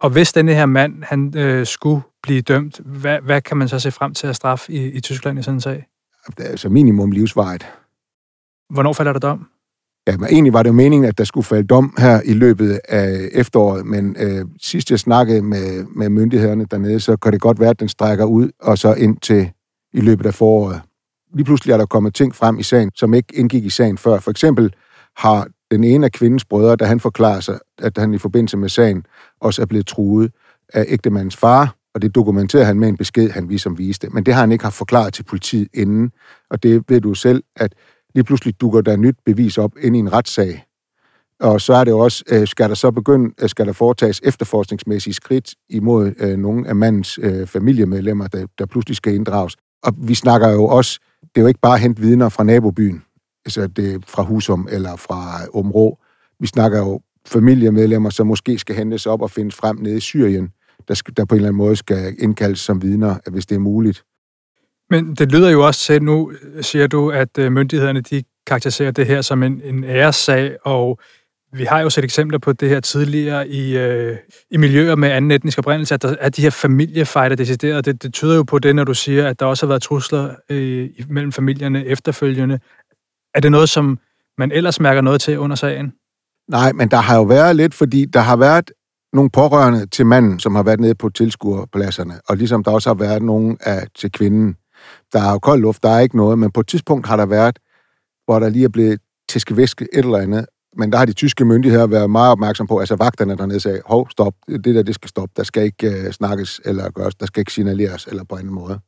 Og 0.00 0.10
hvis 0.10 0.32
denne 0.32 0.54
her 0.54 0.66
mand, 0.66 1.02
han 1.02 1.32
øh, 1.36 1.66
skulle 1.66 2.02
blive 2.22 2.40
dømt, 2.40 2.80
hvad, 2.84 3.18
hvad 3.20 3.40
kan 3.40 3.56
man 3.56 3.68
så 3.68 3.78
se 3.78 3.90
frem 3.90 4.14
til 4.14 4.26
at 4.26 4.36
straffe 4.36 4.72
i, 4.72 4.86
i 4.86 5.00
Tyskland 5.00 5.38
i 5.38 5.42
sådan 5.42 5.56
en 5.56 5.60
sag? 5.60 5.86
Altså 6.38 6.68
minimum 6.68 7.10
livsvejet. 7.10 7.66
Hvornår 8.70 8.92
falder 8.92 9.12
der 9.12 9.20
dom? 9.20 9.46
Ja, 10.06 10.16
men 10.16 10.28
egentlig 10.30 10.52
var 10.52 10.62
det 10.62 10.68
jo 10.68 10.74
meningen, 10.74 11.08
at 11.08 11.18
der 11.18 11.24
skulle 11.24 11.44
falde 11.44 11.66
dom 11.66 11.94
her 11.98 12.20
i 12.24 12.32
løbet 12.32 12.80
af 12.88 13.28
efteråret, 13.32 13.86
men 13.86 14.16
øh, 14.18 14.44
sidst 14.62 14.90
jeg 14.90 14.98
snakkede 14.98 15.42
med, 15.42 15.84
med 15.96 16.08
myndighederne 16.08 16.64
dernede, 16.64 17.00
så 17.00 17.16
kan 17.16 17.32
det 17.32 17.40
godt 17.40 17.60
være, 17.60 17.70
at 17.70 17.80
den 17.80 17.88
strækker 17.88 18.24
ud, 18.24 18.50
og 18.60 18.78
så 18.78 18.94
ind 18.94 19.16
til 19.16 19.50
i 19.92 20.00
løbet 20.00 20.26
af 20.26 20.34
foråret. 20.34 20.80
Lige 21.34 21.44
pludselig 21.44 21.72
er 21.72 21.76
der 21.76 21.86
kommet 21.86 22.14
ting 22.14 22.34
frem 22.34 22.58
i 22.58 22.62
sagen, 22.62 22.90
som 22.94 23.14
ikke 23.14 23.36
indgik 23.36 23.64
i 23.64 23.70
sagen 23.70 23.98
før. 23.98 24.18
For 24.18 24.30
eksempel 24.30 24.74
har 25.16 25.46
den 25.70 25.84
ene 25.84 26.06
af 26.06 26.12
kvindens 26.12 26.44
brødre, 26.44 26.76
da 26.76 26.84
han 26.84 27.00
forklarer 27.00 27.40
sig, 27.40 27.58
at 27.78 27.98
han 27.98 28.14
i 28.14 28.18
forbindelse 28.18 28.56
med 28.56 28.68
sagen 28.68 29.06
også 29.40 29.62
er 29.62 29.66
blevet 29.66 29.86
truet 29.86 30.32
af 30.74 30.84
ægtemandens 30.88 31.36
far, 31.36 31.74
og 31.94 32.02
det 32.02 32.14
dokumenterer 32.14 32.64
han 32.64 32.80
med 32.80 32.88
en 32.88 32.96
besked, 32.96 33.30
han 33.30 33.48
viser 33.48 33.62
som 33.62 33.78
viste. 33.78 34.08
Men 34.08 34.26
det 34.26 34.34
har 34.34 34.40
han 34.40 34.52
ikke 34.52 34.64
haft 34.64 34.76
forklaret 34.76 35.14
til 35.14 35.22
politiet 35.22 35.68
inden, 35.74 36.10
og 36.50 36.62
det 36.62 36.84
ved 36.88 37.00
du 37.00 37.14
selv, 37.14 37.42
at 37.56 37.74
lige 38.18 38.24
pludselig 38.24 38.60
dukker 38.60 38.80
der 38.80 38.96
nyt 38.96 39.16
bevis 39.26 39.58
op 39.58 39.72
ind 39.80 39.96
i 39.96 39.98
en 39.98 40.12
retssag. 40.12 40.64
Og 41.40 41.60
så 41.60 41.74
er 41.74 41.84
det 41.84 41.94
også, 41.94 42.24
øh, 42.30 42.46
skal 42.46 42.68
der 42.68 42.74
så 42.74 42.90
begynde, 42.90 43.34
øh, 43.42 43.48
skal 43.48 43.66
der 43.66 43.72
foretages 43.72 44.20
efterforskningsmæssige 44.24 45.14
skridt 45.14 45.54
imod 45.68 46.12
øh, 46.18 46.38
nogle 46.38 46.68
af 46.68 46.76
mandens 46.76 47.18
øh, 47.22 47.46
familiemedlemmer, 47.46 48.26
der, 48.26 48.46
der 48.58 48.66
pludselig 48.66 48.96
skal 48.96 49.14
inddrages. 49.14 49.56
Og 49.82 49.92
vi 49.98 50.14
snakker 50.14 50.48
jo 50.48 50.64
også, 50.64 51.00
det 51.20 51.36
er 51.36 51.40
jo 51.40 51.46
ikke 51.46 51.60
bare 51.60 51.78
hent 51.78 52.02
vidner 52.02 52.28
fra 52.28 52.44
nabobyen, 52.44 53.02
altså 53.44 53.66
det 53.66 54.04
fra 54.06 54.22
Husum 54.22 54.68
eller 54.70 54.96
fra 54.96 55.42
øh, 55.42 55.60
Områ. 55.60 55.98
Vi 56.40 56.46
snakker 56.46 56.78
jo 56.78 57.00
familiemedlemmer, 57.26 58.10
som 58.10 58.26
måske 58.26 58.58
skal 58.58 58.76
hentes 58.76 59.06
op 59.06 59.22
og 59.22 59.30
findes 59.30 59.54
frem 59.54 59.76
nede 59.76 59.96
i 59.96 60.00
Syrien, 60.00 60.48
der, 60.88 60.94
skal, 60.94 61.16
der 61.16 61.24
på 61.24 61.34
en 61.34 61.36
eller 61.36 61.48
anden 61.48 61.58
måde 61.58 61.76
skal 61.76 62.16
indkaldes 62.18 62.60
som 62.60 62.82
vidner, 62.82 63.30
hvis 63.30 63.46
det 63.46 63.54
er 63.54 63.60
muligt. 63.60 64.04
Men 64.90 65.14
det 65.14 65.32
lyder 65.32 65.50
jo 65.50 65.66
også 65.66 65.80
til, 65.80 66.02
nu 66.02 66.32
siger 66.60 66.86
du, 66.86 67.10
at 67.10 67.38
øh, 67.38 67.52
myndighederne 67.52 68.00
de 68.00 68.22
karakteriserer 68.46 68.90
det 68.90 69.06
her 69.06 69.22
som 69.22 69.42
en, 69.42 69.60
en 69.64 69.84
æressag, 69.84 70.56
og 70.64 70.98
vi 71.52 71.64
har 71.64 71.80
jo 71.80 71.90
set 71.90 72.04
eksempler 72.04 72.38
på 72.38 72.52
det 72.52 72.68
her 72.68 72.80
tidligere 72.80 73.48
i, 73.48 73.76
øh, 73.76 74.16
i 74.50 74.56
miljøer 74.56 74.94
med 74.94 75.10
anden 75.10 75.30
etnisk 75.30 75.58
oprindelse, 75.58 75.94
at 75.94 76.02
der 76.02 76.14
er 76.20 76.28
de 76.28 76.42
her 76.42 76.50
familiefejder 76.50 77.36
decideret. 77.36 77.84
Det, 77.84 78.02
det 78.02 78.14
tyder 78.14 78.36
jo 78.36 78.42
på 78.42 78.58
det, 78.58 78.76
når 78.76 78.84
du 78.84 78.94
siger, 78.94 79.28
at 79.28 79.40
der 79.40 79.46
også 79.46 79.66
har 79.66 79.68
været 79.68 79.82
trusler 79.82 80.34
øh, 80.48 80.90
mellem 81.08 81.32
familierne 81.32 81.86
efterfølgende. 81.86 82.60
Er 83.34 83.40
det 83.40 83.50
noget, 83.50 83.68
som 83.68 83.98
man 84.38 84.52
ellers 84.52 84.80
mærker 84.80 85.00
noget 85.00 85.20
til 85.20 85.38
under 85.38 85.56
sagen? 85.56 85.92
Nej, 86.48 86.72
men 86.72 86.90
der 86.90 86.96
har 86.96 87.16
jo 87.16 87.22
været 87.22 87.56
lidt, 87.56 87.74
fordi 87.74 88.04
der 88.04 88.20
har 88.20 88.36
været 88.36 88.70
nogle 89.12 89.30
pårørende 89.30 89.86
til 89.86 90.06
manden, 90.06 90.38
som 90.38 90.54
har 90.54 90.62
været 90.62 90.80
nede 90.80 90.94
på 90.94 91.08
tilskuerpladserne, 91.08 92.14
og 92.28 92.36
ligesom 92.36 92.64
der 92.64 92.70
også 92.70 92.88
har 92.88 92.94
været 92.94 93.22
nogen 93.22 93.56
af, 93.60 93.86
til 93.94 94.12
kvinden. 94.12 94.56
Der 95.12 95.20
er 95.20 95.32
jo 95.32 95.38
kold 95.38 95.60
luft, 95.60 95.82
der 95.82 95.88
er 95.88 96.00
ikke 96.00 96.16
noget, 96.16 96.38
men 96.38 96.50
på 96.50 96.60
et 96.60 96.66
tidspunkt 96.66 97.06
har 97.06 97.16
der 97.16 97.26
været, 97.26 97.58
hvor 98.24 98.38
der 98.38 98.48
lige 98.48 98.64
er 98.64 98.68
blevet 98.68 99.00
tæskevæske 99.28 99.88
et 99.92 100.04
eller 100.04 100.18
andet, 100.18 100.46
men 100.76 100.92
der 100.92 100.98
har 100.98 101.04
de 101.04 101.12
tyske 101.12 101.44
myndigheder 101.44 101.86
været 101.86 102.10
meget 102.10 102.32
opmærksom 102.32 102.66
på, 102.66 102.78
altså 102.78 102.96
vagterne 102.96 103.36
dernede 103.36 103.60
sagde, 103.60 103.80
hov, 103.86 104.10
stop, 104.10 104.34
det 104.48 104.64
der, 104.64 104.82
det 104.82 104.94
skal 104.94 105.08
stoppe, 105.08 105.32
der 105.36 105.42
skal 105.42 105.62
ikke 105.62 105.88
uh, 105.88 106.10
snakkes 106.10 106.60
eller 106.64 106.90
gøres, 106.90 107.14
der 107.14 107.26
skal 107.26 107.40
ikke 107.40 107.52
signaleres 107.52 108.06
eller 108.06 108.24
på 108.24 108.36
anden 108.36 108.54
måde. 108.54 108.80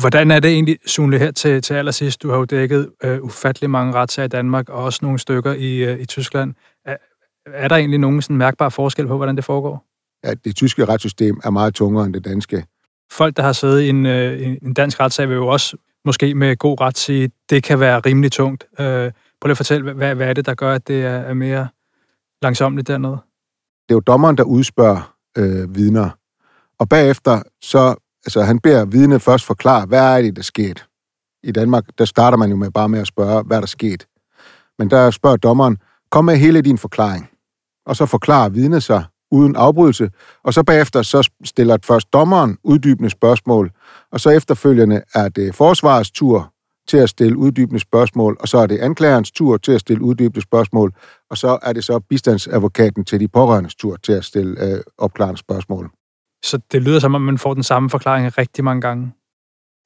Hvordan 0.00 0.30
er 0.30 0.40
det 0.40 0.50
egentlig, 0.50 0.78
Sune, 0.86 1.18
her 1.18 1.30
til, 1.30 1.62
til 1.62 1.74
allersidst? 1.74 2.22
Du 2.22 2.30
har 2.30 2.36
jo 2.36 2.44
dækket 2.44 2.90
uh, 3.04 3.18
ufattelig 3.22 3.70
mange 3.70 3.92
retssager 3.92 4.24
i 4.24 4.28
Danmark, 4.28 4.68
og 4.68 4.84
også 4.84 4.98
nogle 5.02 5.18
stykker 5.18 5.52
i, 5.52 5.92
uh, 5.92 6.00
i 6.00 6.04
Tyskland. 6.04 6.54
Er, 6.84 6.96
er 7.46 7.68
der 7.68 7.76
egentlig 7.76 7.98
nogen 7.98 8.22
sådan 8.22 8.36
mærkbar 8.36 8.68
forskel 8.68 9.06
på, 9.06 9.16
hvordan 9.16 9.36
det 9.36 9.44
foregår? 9.44 9.84
Ja, 10.24 10.34
det 10.34 10.56
tyske 10.56 10.84
retssystem 10.84 11.40
er 11.44 11.50
meget 11.50 11.74
tungere 11.74 12.06
end 12.06 12.14
det 12.14 12.24
danske. 12.24 12.64
Folk, 13.12 13.36
der 13.36 13.42
har 13.42 13.52
siddet 13.52 13.80
i 13.80 13.88
en, 13.88 14.06
øh, 14.06 14.56
en 14.62 14.74
dansk 14.74 15.00
retssag, 15.00 15.28
vil 15.28 15.34
jo 15.34 15.46
også 15.46 15.76
måske 16.04 16.34
med 16.34 16.56
god 16.56 16.80
ret 16.80 16.98
sige, 16.98 17.30
det 17.50 17.62
kan 17.62 17.80
være 17.80 18.00
rimelig 18.00 18.32
tungt. 18.32 18.64
Øh, 18.78 18.86
prøv 18.86 19.12
lige 19.44 19.50
at 19.50 19.56
fortælle, 19.56 19.92
hvad, 19.92 20.14
hvad 20.14 20.28
er 20.28 20.32
det, 20.32 20.46
der 20.46 20.54
gør, 20.54 20.74
at 20.74 20.88
det 20.88 21.04
er, 21.04 21.10
er 21.10 21.34
mere 21.34 21.68
langsomligt 22.42 22.88
dernede? 22.88 23.18
Det 23.88 23.90
er 23.90 23.94
jo 23.94 24.00
dommeren, 24.00 24.36
der 24.36 24.44
udspørger 24.44 25.14
øh, 25.38 25.74
vidner. 25.74 26.10
Og 26.78 26.88
bagefter, 26.88 27.42
så 27.62 27.94
altså, 28.26 28.42
han 28.42 28.58
beder 28.58 28.84
vidne 28.84 29.20
først 29.20 29.44
forklare, 29.44 29.86
hvad 29.86 30.16
er 30.18 30.22
det, 30.22 30.36
der 30.36 30.42
skete. 30.42 30.82
I 31.42 31.52
Danmark, 31.52 31.84
der 31.98 32.04
starter 32.04 32.38
man 32.38 32.50
jo 32.50 32.56
med 32.56 32.70
bare 32.70 32.88
med 32.88 33.00
at 33.00 33.06
spørge, 33.06 33.42
hvad 33.42 33.60
der 33.60 33.66
skete. 33.66 34.06
Men 34.78 34.90
der 34.90 35.10
spørger 35.10 35.36
dommeren, 35.36 35.78
kom 36.10 36.24
med 36.24 36.36
hele 36.36 36.62
din 36.62 36.78
forklaring. 36.78 37.30
Og 37.86 37.96
så 37.96 38.06
forklarer 38.06 38.48
vidne 38.48 38.80
sig 38.80 39.04
uden 39.34 39.56
afbrydelse, 39.56 40.10
og 40.44 40.54
så 40.54 40.62
bagefter 40.62 41.02
så 41.02 41.30
stiller 41.44 41.76
først 41.84 42.12
dommeren 42.12 42.58
uddybende 42.64 43.10
spørgsmål, 43.10 43.70
og 44.12 44.20
så 44.20 44.30
efterfølgende 44.30 45.02
er 45.14 45.28
det 45.28 45.54
forsvarets 45.54 46.10
tur 46.10 46.50
til 46.88 46.96
at 46.96 47.08
stille 47.08 47.36
uddybende 47.36 47.80
spørgsmål, 47.80 48.36
og 48.40 48.48
så 48.48 48.58
er 48.58 48.66
det 48.66 48.78
anklagerens 48.78 49.30
tur 49.30 49.56
til 49.56 49.72
at 49.72 49.80
stille 49.80 50.02
uddybende 50.02 50.40
spørgsmål, 50.42 50.92
og 51.30 51.36
så 51.38 51.58
er 51.62 51.72
det 51.72 51.84
så 51.84 51.98
bistandsadvokaten 51.98 53.04
til 53.04 53.20
de 53.20 53.28
pårørendes 53.28 53.74
tur 53.74 53.96
til 53.96 54.12
at 54.12 54.24
stille 54.24 54.64
øh, 54.64 54.80
opklarende 54.98 55.38
spørgsmål. 55.38 55.90
Så 56.44 56.58
det 56.72 56.82
lyder 56.82 56.98
som 56.98 57.14
om, 57.14 57.22
man 57.22 57.38
får 57.38 57.54
den 57.54 57.62
samme 57.62 57.90
forklaring 57.90 58.38
rigtig 58.38 58.64
mange 58.64 58.80
gange. 58.80 59.12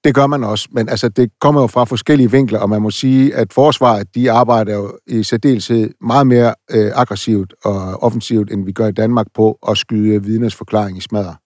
Det 0.05 0.15
gør 0.15 0.27
man 0.27 0.45
også, 0.45 0.69
men 0.73 0.89
altså, 0.89 1.09
det 1.09 1.31
kommer 1.41 1.61
jo 1.61 1.67
fra 1.67 1.85
forskellige 1.85 2.31
vinkler, 2.31 2.59
og 2.59 2.71
man 2.71 2.83
må 2.83 2.91
sige, 2.91 3.35
at 3.35 3.53
forsvaret 3.53 4.15
de 4.15 4.31
arbejder 4.31 4.75
jo 4.75 4.99
i 5.07 5.23
særdeleshed 5.23 5.91
meget 6.01 6.27
mere 6.27 6.55
øh, 6.71 6.91
aggressivt 6.95 7.55
og 7.65 8.03
offensivt, 8.03 8.53
end 8.53 8.65
vi 8.65 8.73
gør 8.73 8.87
i 8.87 8.93
Danmark 8.93 9.27
på 9.35 9.59
at 9.69 9.79
skyde 9.79 10.25
vidnes 10.25 10.55
forklaring 10.55 10.99
i 10.99 11.01
smadre. 11.01 11.37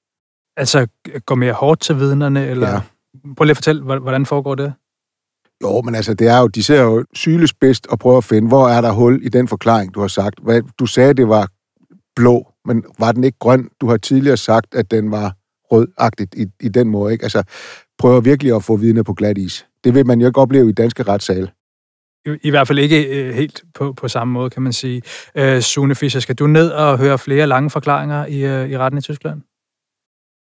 Altså 0.57 0.87
gå 1.27 1.35
mere 1.35 1.53
hårdt 1.53 1.81
til 1.81 1.99
vidnerne, 1.99 2.47
eller... 2.47 2.69
Ja. 2.69 2.81
Prøv 3.37 3.45
lige 3.45 3.51
at 3.51 3.57
fortælle, 3.57 3.83
hvordan 3.83 4.27
foregår 4.27 4.55
det? 4.55 4.73
Jo, 5.62 5.81
men 5.81 5.95
altså, 5.95 6.15
det 6.15 6.29
er 6.29 6.38
jo, 6.38 6.47
de 6.47 6.62
ser 6.62 6.83
jo 6.83 7.05
syles 7.15 7.55
bedst 7.55 7.87
og 7.87 7.99
prøver 7.99 8.19
at 8.19 8.25
finde, 8.25 8.49
hvor 8.49 8.69
er 8.69 8.81
der 8.81 8.93
hul 8.93 9.21
i 9.23 9.29
den 9.29 9.49
forklaring, 9.49 9.95
du 9.95 10.01
har 10.01 10.09
sagt. 10.09 10.35
Hvad, 10.43 10.62
du 10.79 10.87
sagde, 10.87 11.15
det 11.15 11.29
var 11.29 11.49
blå, 12.17 12.53
men 12.65 12.85
var 12.99 13.12
den 13.12 13.25
ikke 13.25 13.38
grøn? 13.38 13.69
Du 13.81 13.88
har 13.88 13.97
tidligere 13.97 14.37
sagt, 14.37 14.75
at 14.75 14.91
den 14.91 15.11
var 15.11 15.35
rødagtigt 15.73 16.35
i, 16.35 16.47
i 16.61 16.69
den 16.69 16.88
måde, 16.88 17.12
ikke? 17.12 17.23
Altså, 17.23 17.43
prøver 18.03 18.21
virkelig 18.21 18.55
at 18.55 18.65
få 18.65 18.77
vidne 18.77 19.05
på 19.05 19.15
glat 19.15 19.38
is. 19.38 19.67
Det 19.85 19.95
vil 19.95 20.07
man 20.07 20.21
jo 20.21 20.27
ikke 20.27 20.41
opleve 20.41 20.69
i 20.69 20.73
danske 20.73 21.03
retssale. 21.03 21.49
I, 22.27 22.31
I 22.43 22.51
hvert 22.51 22.69
fald 22.69 22.79
ikke 22.79 23.05
øh, 23.05 23.35
helt 23.35 23.62
på, 23.75 23.93
på 23.93 24.09
samme 24.09 24.33
måde, 24.33 24.51
kan 24.51 24.62
man 24.62 24.73
sige. 24.73 25.03
Øh, 25.35 25.61
Sune 25.61 25.95
Fischer, 25.95 26.21
skal 26.21 26.35
du 26.35 26.47
ned 26.47 26.69
og 26.71 26.99
høre 26.99 27.19
flere 27.19 27.47
lange 27.47 27.71
forklaringer 27.71 28.27
i, 28.27 28.45
øh, 28.45 28.71
i 28.71 28.79
retten 28.79 28.99
i 28.99 29.03
Tyskland? 29.03 29.41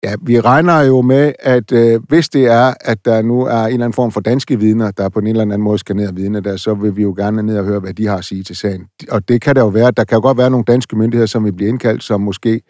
Ja, 0.05 0.15
vi 0.23 0.41
regner 0.41 0.81
jo 0.81 1.03
med, 1.03 1.33
at 1.41 1.73
øh, 1.73 2.01
hvis 2.09 2.29
det 2.29 2.47
er, 2.47 2.75
at 2.81 3.05
der 3.05 3.23
nu 3.23 3.41
er 3.43 3.61
en 3.61 3.73
eller 3.73 3.85
anden 3.85 3.93
form 3.93 4.13
for 4.13 4.21
danske 4.21 4.59
vidner, 4.59 4.91
der 4.91 5.09
på 5.09 5.19
en 5.19 5.27
eller 5.27 5.43
anden 5.43 5.63
måde 5.63 5.79
skal 5.79 5.97
ned 5.97 6.09
og 6.09 6.17
vidne 6.17 6.41
der, 6.41 6.57
så 6.57 6.75
vil 6.75 6.97
vi 6.97 7.03
jo 7.03 7.15
gerne 7.17 7.43
ned 7.43 7.59
og 7.59 7.65
høre, 7.65 7.81
hvad 7.81 7.95
de 7.95 8.07
har 8.07 8.17
at 8.17 8.25
sige 8.25 8.43
til 8.43 8.57
sagen. 8.57 8.87
Og 9.11 9.29
det 9.29 9.43
kan 9.43 9.57
der 9.57 9.63
jo 9.63 9.69
være. 9.69 9.91
Der 9.91 10.05
kan 10.05 10.17
jo 10.17 10.23
godt 10.23 10.39
være 10.39 10.51
nogle 10.51 10.65
danske 10.65 10.97
myndigheder, 10.97 11.27
som 11.27 11.45
vil 11.45 11.53
blive 11.53 11.69
indkaldt, 11.69 12.05
som 12.05 12.21
måske 12.21 12.61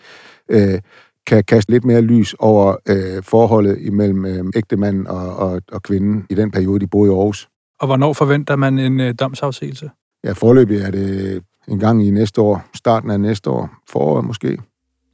øh, 0.48 0.78
kan 1.30 1.44
kaste 1.44 1.70
lidt 1.70 1.84
mere 1.84 2.00
lys 2.00 2.34
over 2.38 2.76
øh, 2.88 3.22
forholdet 3.22 3.78
imellem 3.80 4.24
øh, 4.24 4.44
ægtemanden 4.56 5.06
og, 5.06 5.36
og, 5.36 5.60
og 5.72 5.82
kvinden 5.82 6.26
i 6.30 6.34
den 6.34 6.50
periode, 6.50 6.80
de 6.80 6.86
boede 6.86 7.12
i 7.12 7.14
Aarhus. 7.14 7.48
Og 7.80 7.86
hvornår 7.86 8.12
forventer 8.12 8.56
man 8.56 8.78
en 8.78 9.00
øh, 9.00 9.14
domsafsigelse? 9.20 9.90
Ja, 10.24 10.32
forløbig 10.32 10.78
er 10.80 10.90
det 10.90 11.42
en 11.68 11.78
gang 11.78 12.06
i 12.06 12.10
næste 12.10 12.40
år, 12.40 12.64
starten 12.74 13.10
af 13.10 13.20
næste 13.20 13.50
år, 13.50 13.70
foråret 13.90 14.24
måske. 14.24 14.58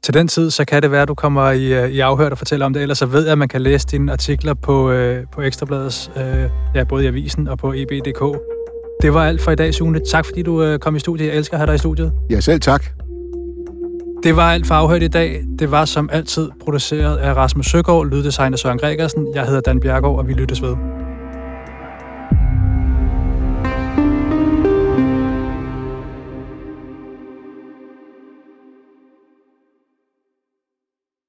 Til 0.03 0.15
den 0.15 0.29
tid, 0.29 0.51
så 0.51 0.65
kan 0.65 0.83
det 0.83 0.91
være, 0.91 1.03
at 1.03 1.09
du 1.09 1.15
kommer 1.15 1.51
i, 1.51 1.85
øh, 1.85 1.91
i 1.91 2.01
afhørt 2.01 2.33
og 2.33 2.39
fortæller 2.39 2.67
om 2.67 2.73
det. 2.73 2.83
Ellers 2.83 2.99
så 2.99 3.07
ved 3.07 3.23
jeg, 3.23 3.33
at 3.33 3.39
man 3.39 3.49
kan 3.49 3.61
læse 3.61 3.87
dine 3.87 4.13
artikler 4.13 4.55
på, 4.55 4.91
øh, 4.91 5.25
på 5.33 5.43
Ekstrabladets, 5.43 6.11
øh, 6.17 6.51
ja, 6.75 6.85
både 6.85 7.05
i 7.05 7.07
avisen 7.07 7.49
og 7.49 7.59
på 7.59 7.73
eb.dk. 7.73 8.39
Det 9.03 9.15
var 9.15 9.25
alt 9.25 9.41
for 9.41 9.51
i 9.51 9.57
dag, 9.57 9.75
Sune. 9.75 10.01
Tak 10.11 10.25
fordi 10.27 10.43
du 10.43 10.63
øh, 10.63 10.79
kom 10.79 10.97
i 10.97 10.99
studiet. 10.99 11.29
Jeg 11.29 11.37
elsker 11.37 11.55
at 11.55 11.59
have 11.59 11.67
dig 11.67 11.75
i 11.75 11.79
studiet. 11.79 12.13
Ja, 12.31 12.41
selv 12.41 12.61
tak. 12.61 13.06
Det 14.27 14.37
var 14.37 14.53
alt 14.53 14.67
for 14.67 14.75
afhørt 14.75 15.03
i 15.03 15.09
dag. 15.09 15.45
Det 15.59 15.71
var 15.71 15.85
som 15.85 16.09
altid 16.12 16.51
produceret 16.65 17.17
af 17.17 17.35
Rasmus 17.35 17.67
Søgaard, 17.67 18.07
lyddesigner 18.07 18.57
Søren 18.57 18.79
Gregersen. 18.79 19.35
Jeg 19.35 19.47
hedder 19.47 19.61
Dan 19.61 19.81
Bjergaard, 19.81 20.19
og 20.19 20.29
vi 20.29 20.33
lyttes 20.33 20.62
ved. 20.62 20.77